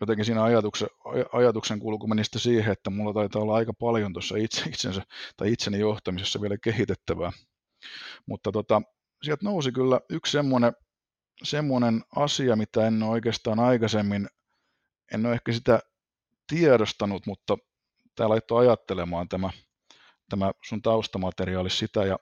jotenkin 0.00 0.24
siinä 0.24 0.42
ajatuksen, 0.42 0.88
ajatuksen 1.32 1.78
kulku 1.78 2.06
meni 2.06 2.24
sitten 2.24 2.40
siihen, 2.40 2.72
että 2.72 2.90
mulla 2.90 3.14
taitaa 3.14 3.42
olla 3.42 3.54
aika 3.54 3.72
paljon 3.74 4.12
tuossa 4.12 4.36
itse, 4.36 4.62
itsensä, 4.70 5.02
tai 5.36 5.52
itseni 5.52 5.78
johtamisessa 5.78 6.40
vielä 6.40 6.56
kehitettävää. 6.62 7.32
Mutta 8.26 8.52
tota, 8.52 8.82
sieltä 9.22 9.44
nousi 9.44 9.72
kyllä 9.72 10.00
yksi 10.10 10.32
semmoinen, 10.32 10.72
semmoinen 11.42 12.04
asia, 12.16 12.56
mitä 12.56 12.86
en 12.86 13.02
ole 13.02 13.10
oikeastaan 13.10 13.60
aikaisemmin, 13.60 14.28
en 15.14 15.26
ole 15.26 15.34
ehkä 15.34 15.52
sitä 15.52 15.80
tiedostanut, 16.46 17.26
mutta 17.26 17.56
tämä 18.14 18.28
laittoi 18.28 18.66
ajattelemaan 18.66 19.28
tämä, 19.28 19.50
tämä 20.28 20.52
sun 20.64 20.82
taustamateriaali 20.82 21.70
sitä. 21.70 22.04
Ja, 22.04 22.18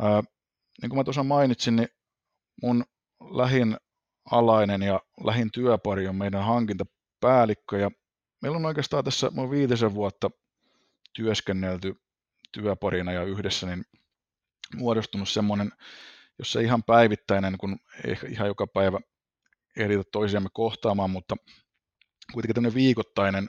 ää, 0.00 0.22
niin 0.82 0.90
kuin 0.90 0.96
mä 0.96 1.04
tuossa 1.04 1.22
mainitsin, 1.22 1.76
niin 1.76 1.88
mun 2.62 2.84
lähin 3.30 3.76
alainen 4.30 4.82
ja 4.82 5.00
lähin 5.24 5.50
työpari 5.50 6.08
on 6.08 6.16
meidän 6.16 6.44
hankintapäällikkö 6.44 7.78
ja 7.78 7.90
meillä 8.42 8.56
on 8.56 8.66
oikeastaan 8.66 9.04
tässä 9.04 9.30
mun 9.30 9.50
viitisen 9.50 9.94
vuotta 9.94 10.30
työskennelty 11.12 11.94
työparina 12.52 13.12
ja 13.12 13.22
yhdessä 13.22 13.66
niin 13.66 13.84
muodostunut 14.76 15.28
semmoinen, 15.28 15.72
jos 16.38 16.56
ei 16.56 16.64
ihan 16.64 16.82
päivittäinen, 16.82 17.58
kun 17.58 17.78
ei 18.04 18.16
ihan 18.28 18.48
joka 18.48 18.66
päivä 18.66 19.00
ehditä 19.76 20.02
toisiamme 20.12 20.48
kohtaamaan, 20.52 21.10
mutta 21.10 21.36
kuitenkin 22.32 22.54
tämmöinen 22.54 22.74
viikoittainen, 22.74 23.48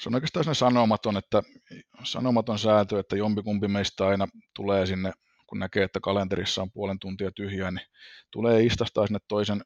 se 0.00 0.08
on 0.08 0.14
oikeastaan 0.14 0.54
sanomaton, 0.54 1.16
että 1.16 1.42
sanomaton 2.04 2.58
säätö, 2.58 3.00
että 3.00 3.16
jompikumpi 3.16 3.68
meistä 3.68 4.06
aina 4.06 4.28
tulee 4.54 4.86
sinne 4.86 5.12
kun 5.48 5.58
näkee, 5.58 5.84
että 5.84 6.00
kalenterissa 6.00 6.62
on 6.62 6.72
puolen 6.72 6.98
tuntia 6.98 7.30
tyhjää, 7.30 7.70
niin 7.70 7.86
tulee 8.30 8.62
istastaa 8.62 9.06
sinne 9.06 9.18
toisen 9.28 9.62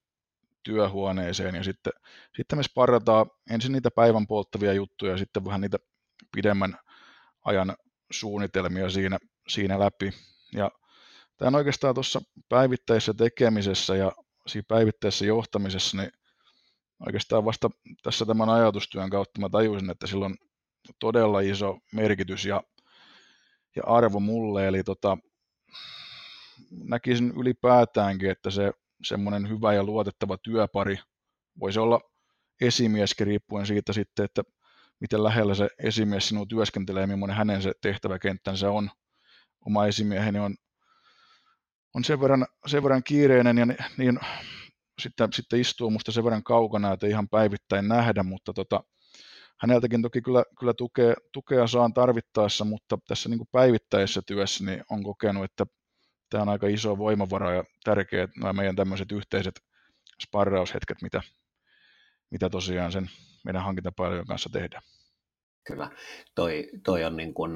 työhuoneeseen 0.62 1.54
ja 1.54 1.64
sitten, 1.64 1.92
sitten 2.37 2.58
me 2.58 2.62
sparrataan 2.62 3.26
ensin 3.50 3.72
niitä 3.72 3.90
päivän 3.90 4.26
polttavia 4.26 4.72
juttuja 4.72 5.12
ja 5.12 5.18
sitten 5.18 5.44
vähän 5.44 5.61
niitä 5.61 5.78
pidemmän 6.35 6.78
ajan 7.44 7.76
suunnitelmia 8.11 8.90
siinä, 8.90 9.18
siinä 9.48 9.78
läpi. 9.78 10.11
Ja 10.52 10.70
tämä 11.37 11.48
on 11.48 11.55
oikeastaan 11.55 11.94
tuossa 11.94 12.22
päivittäisessä 12.48 13.14
tekemisessä 13.14 13.96
ja 13.96 14.12
siinä 14.46 14.64
päivittäisessä 14.68 15.26
johtamisessa, 15.26 15.96
niin 15.96 16.12
oikeastaan 17.07 17.44
vasta 17.44 17.70
tässä 18.02 18.26
tämän 18.26 18.48
ajatustyön 18.48 19.11
kautta 19.11 19.40
mä 19.40 19.48
tajusin, 19.48 19.90
että 19.90 20.07
sillä 20.07 20.26
on 20.26 20.37
todella 21.00 21.40
iso 21.40 21.78
merkitys 21.92 22.44
ja, 22.44 22.62
ja 23.76 23.83
arvo 23.87 24.20
mulle, 24.20 24.68
eli 24.68 24.83
tota, 24.83 25.18
näkisin 26.70 27.33
ylipäätäänkin, 27.37 28.31
että 28.31 28.50
se 28.50 28.72
semmoinen 29.05 29.48
hyvä 29.48 29.74
ja 29.74 29.85
luotettava 29.85 30.38
työpari 30.38 30.98
voisi 31.61 31.78
olla 31.78 32.00
esimieskin 32.61 33.26
riippuen 33.26 33.66
siitä 33.66 33.92
sitten, 33.92 34.24
että 34.24 34.42
miten 35.00 35.24
lähellä 35.24 35.55
se 35.55 35.68
esimies 35.78 36.28
sinua 36.28 36.46
työskentelee, 36.46 37.07
millainen 37.07 37.37
hänen 37.37 37.62
se 37.62 37.72
tehtäväkenttänsä 37.83 38.70
on. 38.70 38.90
Oma 39.66 39.87
esimieheni 39.87 40.38
on, 40.38 40.57
on 41.94 42.05
sen, 42.05 42.20
verran, 42.20 42.46
sen 42.66 42.83
verran 42.83 43.03
kiireinen 43.03 43.59
ja 43.59 43.66
niin, 43.96 44.18
sitten, 44.98 45.33
sitten 45.33 45.61
istuu 45.61 45.90
musta 45.90 46.12
sen 46.12 46.25
verran 46.25 46.44
kaukana, 46.44 46.92
että 46.92 47.07
ihan 47.07 47.29
päivittäin 47.29 47.88
nähdä, 47.88 48.22
mutta 48.22 48.53
tota, 48.53 48.85
häneltäkin 49.61 50.03
toki 50.03 50.22
kyllä, 50.22 50.44
kyllä 50.59 50.75
tukea, 50.75 51.14
tukea 51.33 51.66
saan 51.66 51.94
tarvittaessa, 51.94 52.64
mutta 52.64 52.98
tässä 53.09 53.29
niin 53.29 53.40
päivittäisessä 53.53 54.22
työssä 54.27 54.64
niin 54.64 54.85
on 54.90 55.03
kokenut, 55.03 55.44
että 55.44 55.66
tämä 56.31 56.42
on 56.42 56.48
aika 56.48 56.66
iso 56.66 56.98
voimavara 56.98 57.55
ja 57.55 57.64
tärkeä 57.85 58.29
nämä 58.37 58.53
meidän 58.53 58.77
tämmöiset 58.77 59.12
yhteiset 59.12 59.61
sparraushetket, 60.22 61.03
mitä, 61.03 61.22
mitä 62.31 62.51
tosiaan 62.51 62.92
sen 62.92 63.11
meidän 63.44 63.62
hankintapalvelun 63.62 64.27
kanssa 64.27 64.51
tehdään. 64.53 64.83
Kyllä, 65.66 65.90
toi, 66.35 66.68
toi 66.85 67.05
on 67.05 67.16
niin 67.16 67.35
kuin 67.35 67.53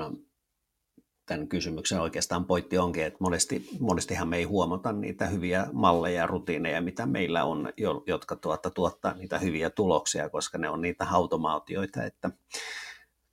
tämän 1.27 1.49
kysymyksen 1.49 2.01
oikeastaan 2.01 2.45
pointti 2.45 2.79
onkin, 2.79 3.05
että 3.05 3.17
monesti, 3.21 3.69
monestihan 3.81 4.29
me 4.29 4.37
ei 4.37 4.45
huomata 4.45 4.93
niitä 4.93 5.27
hyviä 5.27 5.67
malleja 5.73 6.21
ja 6.21 6.27
rutiineja, 6.27 6.81
mitä 6.81 7.07
meillä 7.07 7.45
on, 7.45 7.73
jotka 8.07 8.37
tuota, 8.37 8.71
tuottaa 8.71 9.15
niitä 9.15 9.39
hyviä 9.39 9.71
tuloksia, 9.71 10.29
koska 10.29 10.59
ne 10.59 10.69
on 10.69 10.81
niitä 10.81 11.07
automaatioita, 11.11 12.05
että 12.05 12.31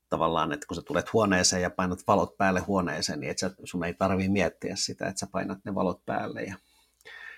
tavallaan, 0.10 0.52
että 0.52 0.68
kun 0.68 0.76
sä 0.76 0.82
tulet 0.82 1.14
huoneeseen 1.14 1.62
ja 1.62 1.70
painat 1.70 2.00
valot 2.08 2.38
päälle 2.38 2.60
huoneeseen, 2.60 3.20
niin 3.20 3.32
et 3.32 3.40
sä, 3.40 3.52
sun 3.64 3.84
ei 3.84 3.94
tarvitse 3.94 4.32
miettiä 4.32 4.76
sitä, 4.76 5.08
että 5.08 5.20
sä 5.20 5.28
painat 5.32 5.60
ne 5.66 5.76
valot 5.76 6.06
päälle. 6.06 6.44
Ja 6.44 6.56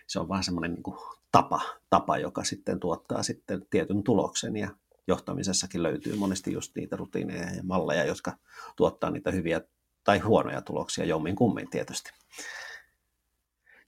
se 0.07 0.19
on 0.19 0.27
vaan 0.27 0.43
semmoinen 0.43 0.73
niin 0.73 0.97
tapa, 1.31 1.61
tapa, 1.89 2.17
joka 2.17 2.43
sitten 2.43 2.79
tuottaa 2.79 3.23
sitten 3.23 3.65
tietyn 3.69 4.03
tuloksen. 4.03 4.55
Ja 4.55 4.69
johtamisessakin 5.07 5.83
löytyy 5.83 6.15
monesti 6.15 6.53
just 6.53 6.75
niitä 6.75 6.95
rutiineja 6.95 7.55
ja 7.55 7.63
malleja, 7.63 8.05
jotka 8.05 8.37
tuottaa 8.75 9.11
niitä 9.11 9.31
hyviä 9.31 9.61
tai 10.05 10.19
huonoja 10.19 10.61
tuloksia 10.61 11.05
jommin 11.05 11.35
kummin 11.35 11.69
tietysti. 11.69 12.09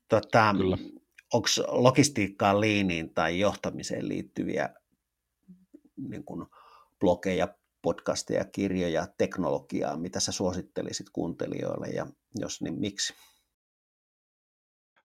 Tota, 0.08 0.56
Onko 1.34 1.48
logistiikkaan, 1.68 2.62
liiniin 2.62 3.14
tai 3.14 3.40
johtamiseen 3.40 4.08
liittyviä 4.08 4.70
niin 6.10 6.24
kuin 6.24 6.46
blogeja, 7.00 7.48
podcasteja, 7.82 8.46
kirjoja, 8.46 9.08
teknologiaa, 9.18 9.98
mitä 9.98 10.20
sä 10.20 10.32
suosittelisit 10.32 11.10
kuuntelijoille 11.10 11.88
ja 11.88 12.08
jos 12.36 12.62
niin 12.62 12.80
miksi? 12.80 13.14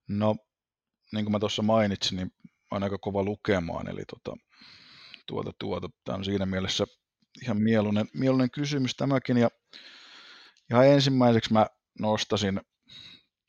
No, 0.08 0.36
niin 1.12 1.24
kuin 1.24 1.32
mä 1.32 1.38
tuossa 1.38 1.62
mainitsin, 1.62 2.16
niin 2.16 2.32
on 2.70 2.82
aika 2.82 2.98
kova 2.98 3.22
lukemaan, 3.22 3.88
eli 3.88 4.02
tuota, 4.08 4.36
tuota, 5.26 5.52
tuota, 5.58 5.88
tämä 6.04 6.16
on 6.16 6.24
siinä 6.24 6.46
mielessä 6.46 6.84
ihan 7.42 7.62
mieluinen, 7.62 8.06
mieluinen 8.14 8.50
kysymys 8.50 8.94
tämäkin, 8.96 9.36
ja 9.36 9.50
ihan 10.72 10.86
ensimmäiseksi 10.86 11.52
mä 11.52 11.66
nostasin, 11.98 12.60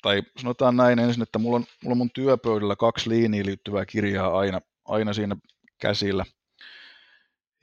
tai 0.02 0.24
sanotaan 0.42 0.78
näin 0.78 1.00
ensin, 1.00 1.24
että 1.24 1.40
mulla 1.40 1.56
on, 1.56 1.66
mulla 1.84 1.94
on 1.94 1.98
mun 1.98 2.12
työpöydällä 2.14 2.76
kaksi 2.76 3.10
liiniin 3.10 3.46
liittyvää 3.46 3.86
kirjaa 3.86 4.38
aina, 4.38 4.62
aina 4.86 5.14
siinä 5.14 5.36
käsillä. 5.82 6.26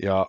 Ja 0.03 0.27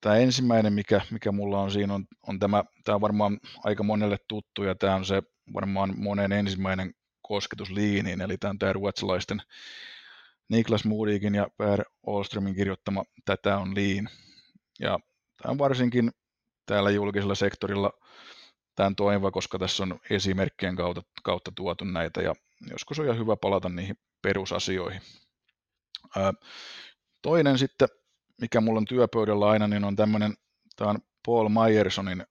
tämä 0.00 0.16
ensimmäinen, 0.16 0.72
mikä, 0.72 1.00
mikä 1.10 1.32
mulla 1.32 1.60
on 1.60 1.70
siinä, 1.70 1.94
on, 1.94 2.04
on 2.22 2.38
tämä, 2.38 2.64
tämä 2.84 2.94
on 2.94 3.00
varmaan 3.00 3.40
aika 3.64 3.82
monelle 3.82 4.16
tuttu, 4.28 4.62
ja 4.62 4.74
tämä 4.74 4.94
on 4.94 5.04
se 5.04 5.22
varmaan 5.54 5.94
monen 5.96 6.32
ensimmäinen 6.32 6.94
kosketus 7.22 7.70
liiniin, 7.70 8.20
eli 8.20 8.38
tämä 8.38 8.50
on 8.50 8.58
tämä 8.58 8.72
ruotsalaisten 8.72 9.42
Niklas 10.48 10.84
Moodigin 10.84 11.34
ja 11.34 11.48
Per 11.56 11.84
Olströmin 12.06 12.54
kirjoittama 12.54 13.04
Tätä 13.24 13.58
on 13.58 13.74
liin. 13.74 14.08
Ja 14.80 14.98
tämä 15.42 15.50
on 15.50 15.58
varsinkin 15.58 16.10
täällä 16.66 16.90
julkisella 16.90 17.34
sektorilla 17.34 17.92
tämän 18.74 18.96
toimiva, 18.96 19.30
koska 19.30 19.58
tässä 19.58 19.82
on 19.82 20.00
esimerkkien 20.10 20.76
kautta, 20.76 21.02
kautta 21.22 21.52
tuotu 21.56 21.84
näitä 21.84 22.22
ja 22.22 22.34
joskus 22.70 22.98
on 22.98 23.04
ihan 23.04 23.18
hyvä 23.18 23.36
palata 23.36 23.68
niihin 23.68 23.98
perusasioihin. 24.22 25.00
Toinen 27.22 27.58
sitten, 27.58 27.88
mikä 28.40 28.60
mulla 28.60 28.78
on 28.78 28.84
työpöydällä 28.84 29.48
aina, 29.48 29.68
niin 29.68 29.84
on 29.84 29.96
tämmöinen, 29.96 30.34
tämä 30.76 30.90
on 30.90 30.98
Paul 31.26 31.48
Myersonin 31.48 32.26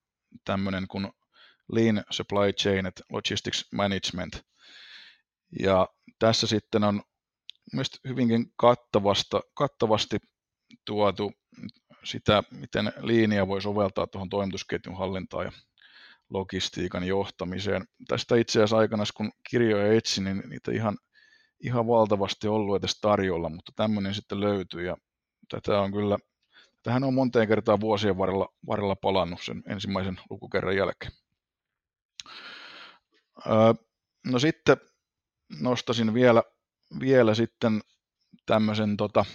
tämmöinen 0.45 0.87
kuin 0.87 1.11
Lean 1.71 2.03
Supply 2.09 2.53
Chain 2.53 2.85
at 2.85 3.01
Logistics 3.11 3.65
Management. 3.71 4.41
Ja 5.59 5.87
tässä 6.19 6.47
sitten 6.47 6.83
on 6.83 7.01
mielestäni 7.73 8.09
hyvinkin 8.09 8.53
kattavasta, 8.55 9.41
kattavasti 9.53 10.17
tuotu 10.85 11.31
sitä, 12.05 12.43
miten 12.51 12.93
liinia 13.01 13.47
voi 13.47 13.61
soveltaa 13.61 14.07
tuohon 14.07 14.29
toimitusketjun 14.29 14.97
hallintaan 14.97 15.45
ja 15.45 15.51
logistiikan 16.29 17.03
johtamiseen. 17.03 17.85
Tästä 18.07 18.35
itse 18.35 18.59
asiassa 18.59 18.77
aikana, 18.77 19.03
kun 19.17 19.31
kirjoja 19.49 19.93
etsin, 19.93 20.23
niin 20.23 20.43
niitä 20.49 20.71
ihan, 20.71 20.97
ihan 21.59 21.87
valtavasti 21.87 22.47
ollut 22.47 22.75
edes 22.75 22.99
tarjolla, 23.01 23.49
mutta 23.49 23.71
tämmöinen 23.75 24.13
sitten 24.13 24.39
löytyy 24.39 24.85
ja 24.85 24.97
tätä 25.49 25.79
on 25.79 25.91
kyllä, 25.91 26.17
tähän 26.83 27.03
on 27.03 27.13
monteen 27.13 27.47
kertaa 27.47 27.79
vuosien 27.79 28.17
varrella, 28.17 28.47
varrella 28.67 28.95
palannut 28.95 29.41
sen 29.43 29.63
ensimmäisen 29.67 30.19
lukukerran 30.29 30.77
jälkeen. 30.77 31.11
Öö, 33.47 33.73
no 34.25 34.39
sitten 34.39 34.77
nostasin 35.61 36.13
vielä, 36.13 36.43
vielä 36.99 37.35
sitten 37.35 37.81
tämmöisen 38.45 38.97
tota, 38.97 39.25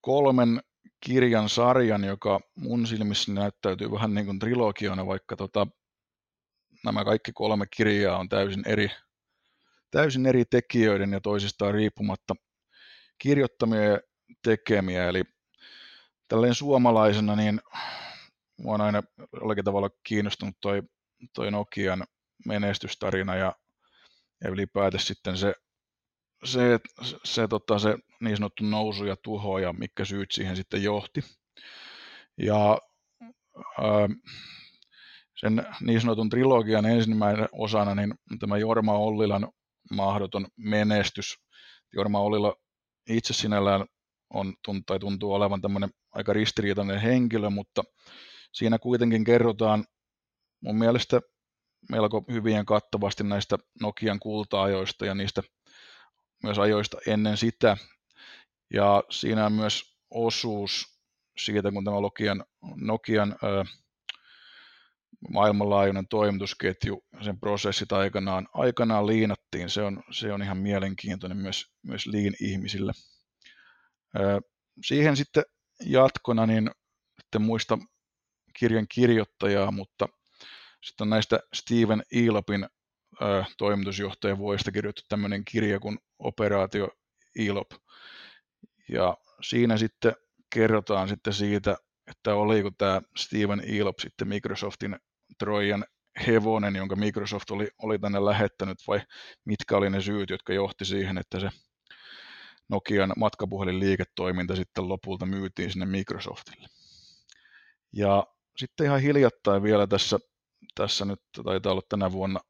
kolmen 0.00 0.62
kirjan 1.06 1.48
sarjan, 1.48 2.04
joka 2.04 2.40
mun 2.54 2.86
silmissä 2.86 3.32
näyttäytyy 3.32 3.90
vähän 3.90 4.14
niin 4.14 4.26
kuin 4.26 4.38
trilogiana, 4.38 5.06
vaikka 5.06 5.36
tota, 5.36 5.66
nämä 6.84 7.04
kaikki 7.04 7.32
kolme 7.32 7.66
kirjaa 7.76 8.18
on 8.18 8.28
täysin 8.28 8.62
eri, 8.66 8.90
täysin 9.90 10.26
eri 10.26 10.44
tekijöiden 10.44 11.12
ja 11.12 11.20
toisistaan 11.20 11.74
riippumatta 11.74 12.34
kirjoittamia 13.18 13.82
ja 13.82 14.00
tekemiä. 14.42 15.08
Eli 15.08 15.22
tälleen 16.28 16.54
suomalaisena, 16.54 17.36
niin 17.36 17.60
mua 18.56 18.74
on 18.74 18.80
aina 18.80 19.02
jollakin 19.40 19.64
tavalla 19.64 19.90
kiinnostunut 20.02 20.54
toi, 20.60 20.82
toi 21.32 21.50
Nokian 21.50 22.04
menestystarina 22.46 23.36
ja, 23.36 23.52
ja 24.44 24.50
ylipäätään 24.50 25.04
sitten 25.04 25.36
se 25.36 25.54
se, 26.44 26.80
se, 27.02 27.16
se, 27.24 27.48
tota, 27.48 27.78
se 27.78 27.96
niin 28.20 28.36
sanottu 28.36 28.64
nousu 28.64 29.04
ja 29.04 29.16
tuho 29.22 29.58
ja 29.58 29.72
mitkä 29.72 30.04
syyt 30.04 30.30
siihen 30.30 30.56
sitten 30.56 30.82
johti. 30.82 31.20
Ja 32.38 32.78
ää, 33.78 34.08
sen 35.36 35.66
niin 35.80 36.00
sanotun 36.00 36.28
trilogian 36.28 36.86
ensimmäinen 36.86 37.48
osana, 37.52 37.94
niin 37.94 38.14
tämä 38.38 38.58
Jorma 38.58 38.92
Ollilan 38.92 39.48
mahdoton 39.90 40.46
menestys. 40.56 41.34
Jorma 41.92 42.20
Ollila 42.20 42.54
itse 43.08 43.34
sinällään 43.34 43.84
on, 44.34 44.54
tai 44.86 44.98
tuntuu 44.98 45.32
olevan 45.32 45.60
tämmöinen 45.60 45.90
aika 46.12 46.32
ristiriitainen 46.32 47.00
henkilö, 47.00 47.50
mutta 47.50 47.82
siinä 48.52 48.78
kuitenkin 48.78 49.24
kerrotaan 49.24 49.84
mun 50.60 50.78
mielestä 50.78 51.20
melko 51.90 52.24
hyvien 52.32 52.66
kattavasti 52.66 53.24
näistä 53.24 53.58
Nokian 53.80 54.18
kulta-ajoista 54.18 55.06
ja 55.06 55.14
niistä 55.14 55.42
myös 56.42 56.58
ajoista 56.58 56.98
ennen 57.06 57.36
sitä. 57.36 57.76
Ja 58.74 59.04
siinä 59.10 59.46
on 59.46 59.52
myös 59.52 59.96
osuus 60.10 61.00
siitä, 61.38 61.72
kun 61.72 61.84
tämä 61.84 62.00
Nokian, 62.00 62.44
Nokian 62.74 63.36
ö, 63.42 63.64
maailmanlaajuinen 65.30 66.08
toimitusketju, 66.08 67.04
sen 67.24 67.40
prosessit 67.40 67.92
aikanaan, 67.92 68.48
aikanaan 68.52 69.06
liinattiin. 69.06 69.70
Se 69.70 69.82
on, 69.82 70.02
se 70.10 70.32
on 70.32 70.42
ihan 70.42 70.58
mielenkiintoinen 70.58 71.38
myös, 71.38 71.64
myös 71.82 72.06
liin-ihmisille. 72.06 72.92
Ö, 74.16 74.40
siihen 74.84 75.16
sitten 75.16 75.44
jatkona, 75.84 76.46
niin 76.46 76.70
sitten 77.20 77.42
muista 77.42 77.78
kirjan 78.58 78.86
kirjoittajaa, 78.88 79.70
mutta 79.70 80.08
sitten 80.82 81.04
on 81.04 81.10
näistä 81.10 81.40
Steven 81.54 82.02
Ilopin 82.12 82.66
toimitusjohtajan 83.58 84.38
vuodesta 84.38 84.72
kirjoitettu 84.72 85.06
tämmöinen 85.08 85.44
kirja 85.44 85.80
kuin 85.80 85.98
Operaatio 86.18 86.88
ILOP. 87.38 87.70
Ja 88.88 89.16
siinä 89.42 89.76
sitten 89.76 90.12
kerrotaan 90.54 91.08
sitten 91.08 91.32
siitä, 91.32 91.76
että 92.10 92.34
oliko 92.34 92.70
tämä 92.78 93.00
Steven 93.16 93.62
Ilop 93.66 93.98
sitten 93.98 94.28
Microsoftin 94.28 94.96
Trojan 95.38 95.84
hevonen, 96.26 96.76
jonka 96.76 96.96
Microsoft 96.96 97.50
oli, 97.50 97.68
oli 97.82 97.98
tänne 97.98 98.24
lähettänyt, 98.24 98.78
vai 98.88 99.00
mitkä 99.44 99.76
oli 99.76 99.90
ne 99.90 100.00
syyt, 100.00 100.30
jotka 100.30 100.52
johti 100.52 100.84
siihen, 100.84 101.18
että 101.18 101.40
se 101.40 101.48
Nokian 102.68 103.12
matkapuhelinliiketoiminta 103.16 104.56
sitten 104.56 104.88
lopulta 104.88 105.26
myytiin 105.26 105.70
sinne 105.70 105.86
Microsoftille. 105.86 106.68
Ja 107.92 108.26
sitten 108.56 108.86
ihan 108.86 109.00
hiljattain 109.00 109.62
vielä 109.62 109.86
tässä, 109.86 110.18
tässä 110.74 111.04
nyt 111.04 111.20
taitaa 111.44 111.72
olla 111.72 111.82
tänä 111.88 112.12
vuonna 112.12 112.40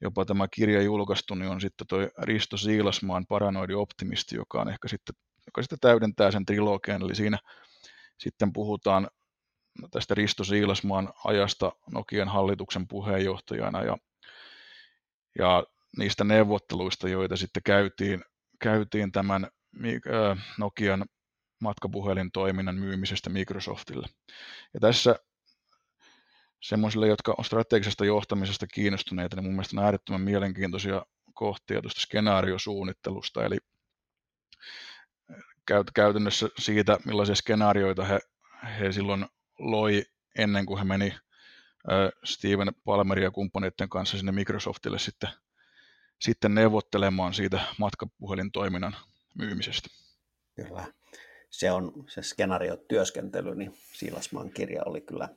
jopa 0.00 0.24
tämä 0.24 0.48
kirja 0.48 0.82
julkaistu, 0.82 1.34
niin 1.34 1.50
on 1.50 1.60
sitten 1.60 1.86
toi 1.86 2.10
Risto 2.18 2.56
Siilasmaan 2.56 3.26
Paranoidi 3.26 3.74
optimisti, 3.74 4.36
joka 4.36 4.60
on 4.60 4.68
ehkä 4.68 4.88
sitten, 4.88 5.14
joka 5.46 5.62
sitten 5.62 5.80
täydentää 5.80 6.30
sen 6.30 6.46
trilogian, 6.46 7.02
eli 7.02 7.14
siinä 7.14 7.38
Sitten 8.18 8.52
puhutaan 8.52 9.08
tästä 9.90 10.14
Risto 10.14 10.44
Siilasmaan 10.44 11.12
ajasta 11.24 11.72
Nokian 11.92 12.28
hallituksen 12.28 12.88
puheenjohtajana 12.88 13.82
ja, 13.82 13.96
ja 15.38 15.64
niistä 15.96 16.24
neuvotteluista, 16.24 17.08
joita 17.08 17.36
sitten 17.36 17.62
käytiin, 17.62 18.24
käytiin 18.60 19.12
tämän 19.12 19.48
Nokian 20.58 21.04
matkapuhelintoiminnan 21.60 22.76
myymisestä 22.76 23.30
Microsoftille. 23.30 24.06
Ja 24.74 24.80
tässä 24.80 25.18
semmoisille, 26.60 27.08
jotka 27.08 27.34
on 27.38 27.44
strategisesta 27.44 28.04
johtamisesta 28.04 28.66
kiinnostuneita, 28.66 29.36
niin 29.36 29.44
mun 29.44 29.54
mielestä 29.54 29.80
on 29.80 29.84
äärettömän 29.84 30.20
mielenkiintoisia 30.20 31.06
kohtia 31.34 31.82
tuosta 31.82 32.00
skenaariosuunnittelusta, 32.00 33.44
eli 33.44 33.58
käytännössä 35.94 36.48
siitä, 36.58 36.98
millaisia 37.04 37.34
skenaarioita 37.34 38.04
he, 38.04 38.20
he 38.78 38.92
silloin 38.92 39.26
loi 39.58 40.04
ennen 40.38 40.66
kuin 40.66 40.78
he 40.78 40.84
meni 40.84 41.14
Steven 42.24 42.72
Palmerin 42.84 43.24
ja 43.24 43.30
kumppaneiden 43.30 43.88
kanssa 43.88 44.16
sinne 44.16 44.32
Microsoftille 44.32 44.98
sitten, 44.98 45.30
sitten 46.20 46.54
neuvottelemaan 46.54 47.34
siitä 47.34 47.60
matkapuhelintoiminnan 47.78 48.96
myymisestä. 49.34 49.88
Kyllä. 50.54 50.84
Se 51.50 51.72
on 51.72 51.92
se 52.08 52.22
skenaariotyöskentely, 52.22 53.54
niin 53.54 53.78
Siilasmaan 53.92 54.50
kirja 54.50 54.82
oli 54.86 55.00
kyllä, 55.00 55.28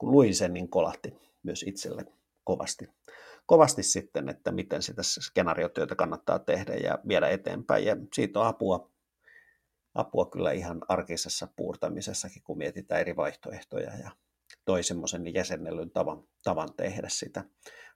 kun 0.00 0.12
luin 0.12 0.34
sen, 0.34 0.52
niin 0.52 0.68
kolahti 0.68 1.14
myös 1.42 1.62
itselle 1.62 2.04
kovasti. 2.44 2.88
Kovasti 3.46 3.82
sitten, 3.82 4.28
että 4.28 4.52
miten 4.52 4.82
sitä 4.82 5.02
skenaariotyötä 5.02 5.94
kannattaa 5.94 6.38
tehdä 6.38 6.74
ja 6.74 6.98
viedä 7.08 7.28
eteenpäin. 7.28 7.84
Ja 7.84 7.96
siitä 8.14 8.40
on 8.40 8.46
apua, 8.46 8.90
apua 9.94 10.26
kyllä 10.26 10.52
ihan 10.52 10.82
arkisessa 10.88 11.48
puurtamisessakin, 11.56 12.42
kun 12.42 12.58
mietitään 12.58 13.00
eri 13.00 13.16
vaihtoehtoja 13.16 13.96
ja 13.96 14.10
toi 14.64 14.82
semmoisen 14.82 15.34
jäsennellyn 15.34 15.90
tavan, 15.90 16.22
tavan 16.44 16.68
tehdä 16.76 17.08
sitä 17.08 17.44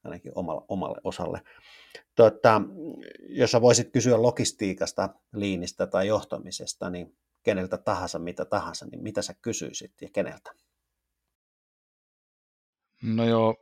ainakin 0.05 0.33
omalle, 0.35 0.65
omalle 0.69 1.01
osalle. 1.05 1.41
Tota, 2.15 2.63
jos 3.29 3.51
sä 3.51 3.61
voisit 3.61 3.93
kysyä 3.93 4.23
logistiikasta, 4.23 5.09
liinistä 5.35 5.87
tai 5.87 6.07
johtamisesta, 6.07 6.91
niin 6.91 7.17
keneltä 7.43 7.79
tahansa, 7.79 8.19
mitä 8.19 8.45
tahansa, 8.45 8.87
niin 8.87 9.03
mitä 9.03 9.23
sä 9.23 9.35
kysyisit 9.43 9.93
ja 10.03 10.09
keneltä? 10.13 10.64
No 13.05 13.25
joo, 13.25 13.57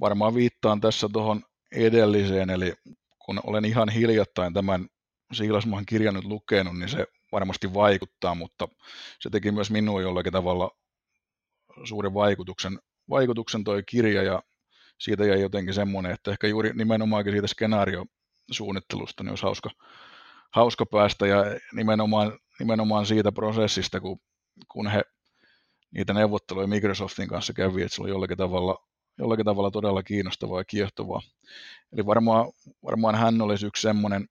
varmaan 0.00 0.34
viittaan 0.34 0.80
tässä 0.80 1.08
tuohon 1.12 1.42
edelliseen, 1.72 2.50
eli 2.50 2.74
kun 3.18 3.40
olen 3.44 3.64
ihan 3.64 3.88
hiljattain 3.88 4.54
tämän 4.54 4.86
Siilasmaan 5.32 5.86
kirjan 5.86 6.14
nyt 6.14 6.24
lukenut, 6.24 6.78
niin 6.78 6.88
se 6.88 7.06
varmasti 7.32 7.74
vaikuttaa, 7.74 8.34
mutta 8.34 8.68
se 9.20 9.30
teki 9.30 9.52
myös 9.52 9.70
minuun 9.70 10.02
jollakin 10.02 10.32
tavalla 10.32 10.70
suuren 11.84 12.14
vaikutuksen, 12.14 12.78
vaikutuksen 13.10 13.64
toi 13.64 13.82
kirja 13.82 14.22
ja 14.22 14.42
siitä 14.98 15.24
jäi 15.24 15.40
jotenkin 15.40 15.74
semmoinen, 15.74 16.12
että 16.12 16.30
ehkä 16.30 16.46
juuri 16.46 16.72
nimenomaankin 16.74 17.32
siitä 17.32 17.46
skenaariosuunnittelusta 17.46 19.22
niin 19.22 19.30
olisi 19.30 19.44
hauska, 19.44 19.70
hauska 20.54 20.86
päästä 20.86 21.26
ja 21.26 21.44
nimenomaan, 21.72 22.38
nimenomaan 22.58 23.06
siitä 23.06 23.32
prosessista, 23.32 24.00
kun, 24.00 24.18
kun 24.68 24.88
he 24.88 25.02
niitä 25.90 26.12
neuvotteluja 26.14 26.66
Microsoftin 26.66 27.28
kanssa 27.28 27.52
kävi, 27.52 27.82
että 27.82 27.94
se 27.94 28.02
oli 28.02 28.10
jollakin 28.10 28.36
tavalla, 28.36 28.86
jollakin 29.18 29.44
tavalla 29.44 29.70
todella 29.70 30.02
kiinnostavaa 30.02 30.60
ja 30.60 30.64
kiehtovaa. 30.64 31.20
Eli 31.92 32.06
varmaan, 32.06 32.52
varmaan 32.84 33.14
hän 33.14 33.40
olisi 33.40 33.66
yksi 33.66 33.82
semmoinen, 33.82 34.28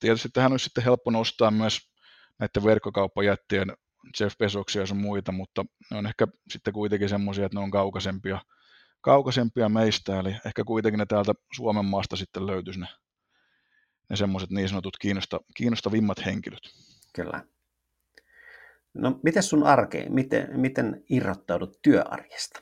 tietysti 0.00 0.28
tähän 0.32 0.52
olisi 0.52 0.64
sitten 0.64 0.84
helppo 0.84 1.10
nostaa 1.10 1.50
myös 1.50 1.80
näiden 2.38 2.64
verkkokauppajättien 2.64 3.72
Jeff 4.20 4.38
Bezoksia 4.38 4.82
ja 4.82 4.86
sun 4.86 4.96
muita, 4.96 5.32
mutta 5.32 5.64
ne 5.90 5.98
on 5.98 6.06
ehkä 6.06 6.26
sitten 6.50 6.74
kuitenkin 6.74 7.08
semmoisia, 7.08 7.46
että 7.46 7.58
ne 7.58 7.64
on 7.64 7.70
kaukaisempia, 7.70 8.40
kaukaisempia 9.00 9.68
meistä, 9.68 10.20
eli 10.20 10.36
ehkä 10.46 10.64
kuitenkin 10.64 10.98
ne 10.98 11.06
täältä 11.06 11.34
Suomen 11.52 11.84
maasta 11.84 12.16
sitten 12.16 12.46
löytyisi 12.46 12.80
ne, 12.80 12.86
ne 14.10 14.16
semmoiset 14.16 14.50
niin 14.50 14.68
sanotut 14.68 14.96
kiinnosta, 15.00 15.40
kiinnostavimmat 15.56 16.24
henkilöt. 16.26 16.62
Kyllä. 17.14 17.55
No, 18.96 19.20
miten 19.22 19.42
sun 19.42 19.62
arke, 19.62 20.06
miten, 20.08 20.60
miten 20.60 21.04
irrottaudut 21.10 21.82
työarjesta? 21.82 22.60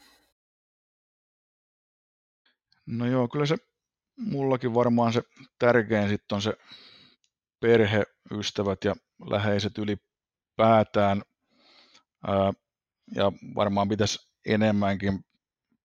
No 2.87 3.07
joo, 3.07 3.29
kyllä 3.29 3.47
se 3.47 3.57
mullakin 4.17 4.75
varmaan 4.75 5.13
se 5.13 5.23
tärkein 5.59 6.09
sitten 6.09 6.37
on 6.37 6.43
se 6.43 6.53
perhe, 7.61 8.03
ystävät 8.31 8.85
ja 8.85 8.95
läheiset 9.31 9.73
ylipäätään. 9.79 11.23
Ää, 12.27 12.53
ja 13.15 13.33
varmaan 13.55 13.89
pitäisi 13.89 14.29
enemmänkin 14.47 15.25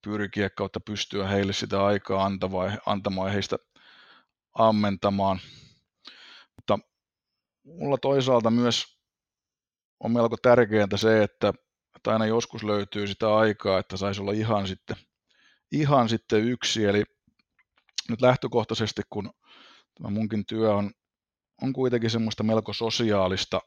pyrkiä 0.04 0.50
kautta 0.50 0.80
pystyä 0.80 1.28
heille 1.28 1.52
sitä 1.52 1.84
aikaa 1.84 2.24
antamaan, 2.24 2.78
antamaan 2.86 3.32
heistä 3.32 3.56
ammentamaan. 4.54 5.38
Mutta 6.56 6.78
mulla 7.64 7.98
toisaalta 7.98 8.50
myös 8.50 8.99
on 10.00 10.12
melko 10.12 10.36
tärkeää 10.42 10.86
se, 10.96 11.22
että, 11.22 11.52
että 11.96 12.12
aina 12.12 12.26
joskus 12.26 12.64
löytyy 12.64 13.06
sitä 13.06 13.36
aikaa, 13.36 13.78
että 13.78 13.96
saisi 13.96 14.20
olla 14.20 14.32
ihan 14.32 14.68
sitten, 14.68 14.96
ihan 15.72 16.08
sitten 16.08 16.44
yksi. 16.44 16.84
Eli 16.84 17.04
nyt 18.08 18.20
lähtökohtaisesti, 18.20 19.02
kun 19.10 19.30
tämä 19.94 20.10
munkin 20.10 20.46
työ 20.46 20.74
on, 20.74 20.90
on 21.62 21.72
kuitenkin 21.72 22.10
semmoista 22.10 22.42
melko 22.42 22.72
sosiaalista 22.72 23.60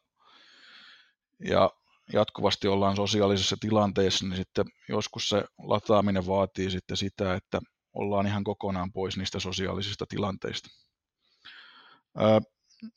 ja 1.39 1.71
jatkuvasti 2.13 2.67
ollaan 2.67 2.95
sosiaalisessa 2.95 3.57
tilanteessa, 3.59 4.25
niin 4.25 4.37
sitten 4.37 4.65
joskus 4.89 5.29
se 5.29 5.45
lataaminen 5.57 6.27
vaatii 6.27 6.71
sitten 6.71 6.97
sitä, 6.97 7.33
että 7.33 7.59
ollaan 7.93 8.27
ihan 8.27 8.43
kokonaan 8.43 8.91
pois 8.93 9.17
niistä 9.17 9.39
sosiaalisista 9.39 10.05
tilanteista. 10.05 10.69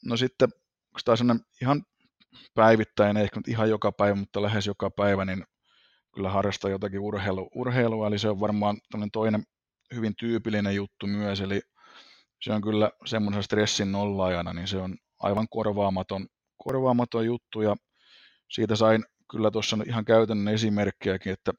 No 0.05 0.17
sitten, 0.17 0.49
kun 0.91 1.01
tämä 1.05 1.37
ihan 1.63 1.83
päivittäin, 2.55 3.17
ehkä 3.17 3.41
nyt 3.41 3.49
ihan 3.49 3.71
joka 3.71 3.93
päivä, 3.93 4.15
mutta 4.15 4.43
lähes 4.43 4.67
joka 4.67 4.91
päivä, 4.91 5.25
niin 5.25 5.45
kyllä 6.15 6.31
harrastaa 6.31 6.71
jotakin 6.71 7.01
urheilu, 7.01 7.51
urheilua, 7.55 8.07
eli 8.07 8.19
se 8.19 8.29
on 8.29 8.41
varmaan 8.41 8.77
toinen 9.13 9.43
hyvin 9.95 10.17
tyypillinen 10.17 10.75
juttu 10.75 11.07
myös, 11.07 11.41
eli 11.41 11.61
se 12.43 12.53
on 12.53 12.63
kyllä 12.63 12.91
semmoisen 13.07 13.43
stressin 13.43 13.93
nollaajana, 13.93 14.53
niin 14.53 14.69
se 14.69 14.77
on 14.77 14.97
aivan 15.19 15.47
korvaamaton, 15.51 16.27
korvaamaton 16.57 17.27
juttu, 17.27 17.61
ja 17.61 17.77
siitä 18.51 18.77
sain 18.77 19.05
kyllä 19.31 19.51
tuossa 19.51 19.79
ihan 19.87 20.05
käytännön 20.05 20.55
esimerkkejäkin, 20.55 21.33
että, 21.33 21.53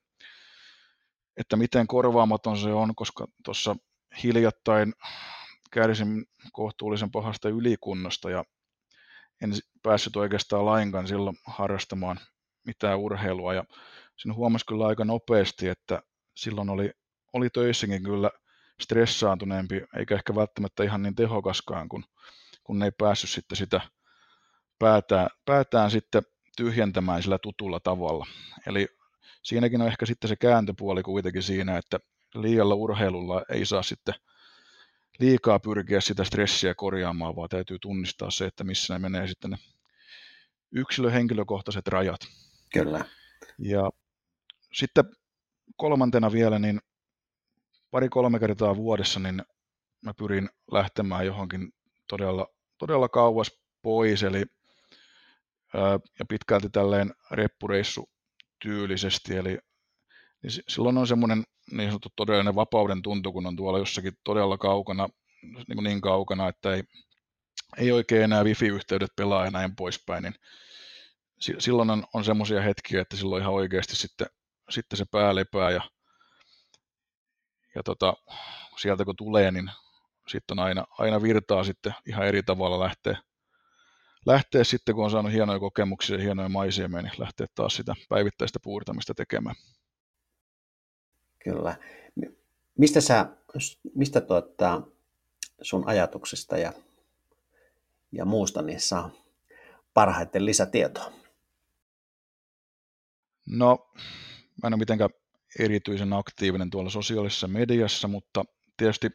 että 1.38 1.56
miten 1.56 1.88
korvaamaton 1.88 2.58
se 2.58 2.70
on, 2.70 2.96
koska 2.96 3.28
tuossa 3.44 3.76
hiljattain 4.24 4.94
kärsin 5.72 6.26
kohtuullisen 6.54 7.12
pahasta 7.12 7.50
ylikunnosta. 7.50 8.30
Ja 8.30 8.44
en 9.42 9.52
päässyt 9.84 10.16
oikeastaan 10.16 10.66
lainkaan 10.66 11.08
silloin 11.08 11.38
harrastamaan 11.48 12.20
mitään 12.66 13.00
urheilua 13.00 13.54
ja 13.54 13.64
sen 14.16 14.36
huomasi 14.36 14.66
kyllä 14.66 14.88
aika 14.88 15.06
nopeasti, 15.06 15.68
että 15.68 16.02
silloin 16.36 16.70
oli, 16.70 16.92
oli 17.34 17.50
töissäkin 17.50 18.04
kyllä 18.04 18.32
stressaantuneempi, 18.82 19.82
eikä 19.98 20.16
ehkä 20.16 20.36
välttämättä 20.36 20.84
ihan 20.84 21.04
niin 21.04 21.16
tehokaskaan, 21.16 21.90
kun, 21.90 22.04
kun 22.64 22.84
ei 22.84 22.92
päässyt 22.92 23.30
sitten 23.30 23.56
sitä 23.58 23.82
päätään, 24.80 25.28
päätään 25.46 25.92
sitten 25.92 26.24
tyhjentämään 26.58 27.24
sillä 27.24 27.38
tutulla 27.38 27.80
tavalla. 27.80 28.26
Eli 28.68 28.88
siinäkin 29.44 29.82
on 29.82 29.88
ehkä 29.88 30.06
sitten 30.06 30.28
se 30.28 30.36
kääntöpuoli 30.36 31.04
kuitenkin 31.04 31.44
siinä, 31.44 31.78
että 31.78 32.00
liialla 32.36 32.76
urheilulla 32.76 33.42
ei 33.50 33.66
saa 33.66 33.84
sitten 33.84 34.16
liikaa 35.20 35.60
pyrkiä 35.60 36.02
sitä 36.02 36.24
stressiä 36.24 36.76
korjaamaan, 36.76 37.36
vaan 37.36 37.50
täytyy 37.50 37.80
tunnistaa 37.80 38.32
se, 38.32 38.46
että 38.46 38.64
missä 38.64 38.94
ne 38.94 39.00
menee 39.00 39.28
sitten 39.28 39.52
ne 39.52 39.58
yksilöhenkilökohtaiset 40.72 41.88
rajat. 41.88 42.20
Kyllä. 42.74 43.06
Ja 43.58 43.90
sitten 44.74 45.04
kolmantena 45.76 46.32
vielä, 46.32 46.60
niin 46.60 46.82
pari-kolme 47.92 48.40
kertaa 48.40 48.76
vuodessa, 48.76 49.20
niin 49.20 49.42
mä 50.02 50.14
pyrin 50.14 50.50
lähtemään 50.72 51.26
johonkin 51.26 51.74
todella, 52.08 52.48
todella 52.78 53.10
kauas 53.10 53.52
pois, 53.82 54.24
eli 54.24 54.44
ja 56.20 56.26
pitkälti 56.30 56.70
tälleen 56.70 57.14
reppureissu 57.32 58.10
tyylisesti, 58.62 59.36
eli 59.36 59.58
niin 60.48 60.64
silloin 60.68 60.98
on 60.98 61.08
semmoinen 61.08 61.44
niin 61.72 61.90
sanottu 61.90 62.10
todellinen 62.16 62.56
vapauden 62.56 63.02
tuntu, 63.02 63.34
kun 63.34 63.46
on 63.46 63.56
tuolla 63.56 63.80
jossakin 63.80 64.14
todella 64.24 64.58
kaukana, 64.58 65.10
niin, 65.42 65.84
niin 65.84 66.02
kaukana, 66.02 66.48
että 66.48 66.74
ei, 66.74 66.84
ei 67.78 67.92
oikein 67.92 68.24
enää 68.24 68.44
wifi-yhteydet 68.44 69.12
pelaa 69.16 69.46
ja 69.46 69.52
näin 69.52 69.76
poispäin, 69.76 70.24
niin 70.24 70.36
silloin 71.40 71.90
on, 71.90 72.04
on 72.14 72.26
semmoisia 72.26 72.62
hetkiä, 72.62 73.02
että 73.02 73.18
silloin 73.18 73.42
ihan 73.42 73.54
oikeasti 73.54 73.96
sitten, 73.96 74.28
sitten 74.70 74.98
se 74.98 75.06
pää 75.12 75.36
lepää 75.36 75.72
ja, 75.72 75.82
ja 77.76 77.84
tota, 77.84 78.14
sieltä 78.78 79.06
kun 79.06 79.16
tulee, 79.16 79.52
niin 79.52 79.72
sitten 80.28 80.60
on 80.60 80.66
aina, 80.66 80.86
aina 80.98 81.22
virtaa 81.22 81.64
sitten 81.64 81.94
ihan 82.06 82.28
eri 82.28 82.44
tavalla 82.44 82.80
lähteä, 82.80 83.18
lähteä 84.26 84.64
sitten, 84.64 84.96
kun 84.96 85.04
on 85.04 85.12
saanut 85.12 85.32
hienoja 85.32 85.60
kokemuksia 85.60 86.16
ja 86.16 86.24
hienoja 86.24 86.50
maisia, 86.50 86.88
niin 86.88 87.12
lähteä 87.18 87.48
taas 87.56 87.76
sitä 87.76 87.94
päivittäistä 88.10 88.60
puurtamista 88.64 89.14
tekemään. 89.14 89.56
Kyllä. 91.48 91.76
Mistä, 92.78 93.02
sä, 93.02 93.26
mistä 93.96 94.22
tuota, 94.22 94.82
sun 95.62 95.88
ajatuksista 95.88 96.58
ja, 96.58 96.74
ja 98.12 98.26
muusta 98.26 98.62
niin 98.62 98.80
saa 98.80 99.12
parhaiten 99.94 100.46
lisätietoa? 100.46 101.12
No, 103.48 103.92
mä 104.64 104.68
en 104.68 104.74
ole 104.74 104.80
mitenkään 104.80 105.10
erityisen 105.60 106.14
aktiivinen 106.14 106.70
tuolla 106.70 106.90
sosiaalisessa 106.90 107.48
mediassa, 107.48 108.08
mutta 108.08 108.46
tietysti 108.78 109.10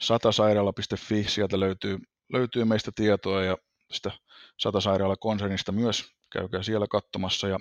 satasairaala.fi, 0.00 1.24
sieltä 1.24 1.60
löytyy, 1.60 1.98
löytyy 2.32 2.64
meistä 2.64 2.90
tietoa 2.94 3.44
ja 3.44 3.56
sitä 3.90 4.10
satasairaala-konsernista 4.56 5.72
myös, 5.72 6.04
käykää 6.32 6.62
siellä 6.62 6.86
katsomassa 6.90 7.48
ja 7.48 7.58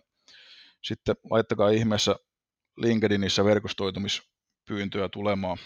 sitten 0.83 1.15
laittakaa 1.29 1.69
ihmeessä 1.69 2.15
LinkedInissä 2.79 3.45
verkostoitumispyyntöä 3.45 5.09
tulemaan. 5.11 5.57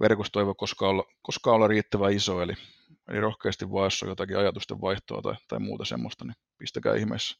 Verkosto 0.00 0.40
ei 0.40 0.46
voi 0.46 0.54
koskaan 0.58 0.90
olla, 0.90 1.04
koskaan 1.22 1.56
olla 1.56 1.68
riittävän 1.68 2.12
iso, 2.12 2.42
eli, 2.42 2.52
eli 3.08 3.20
rohkeasti 3.20 3.70
vaan, 3.70 3.86
jos 3.86 4.02
on 4.02 4.08
jotakin 4.08 4.38
ajatusten 4.38 4.80
vaihtoa 4.80 5.22
tai, 5.22 5.34
tai 5.48 5.58
muuta 5.58 5.84
semmoista, 5.84 6.24
niin 6.24 6.34
pistäkää 6.58 6.94
ihmeessä, 6.94 7.36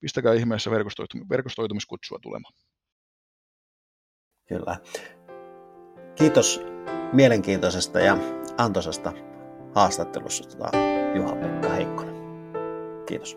pistäkää 0.00 0.34
ihmeessä 0.34 0.70
verkostoitum, 0.70 1.26
verkostoitumiskutsua 1.30 2.18
tulemaan. 2.22 2.54
Kyllä. 4.48 4.76
Kiitos 6.14 6.60
mielenkiintoisesta 7.12 8.00
ja 8.00 8.16
antoisesta 8.58 9.12
haastattelusta 9.74 10.70
Juha-Pekka 11.14 11.68
Heikkonen. 11.68 12.16
Kiitos. 13.06 13.36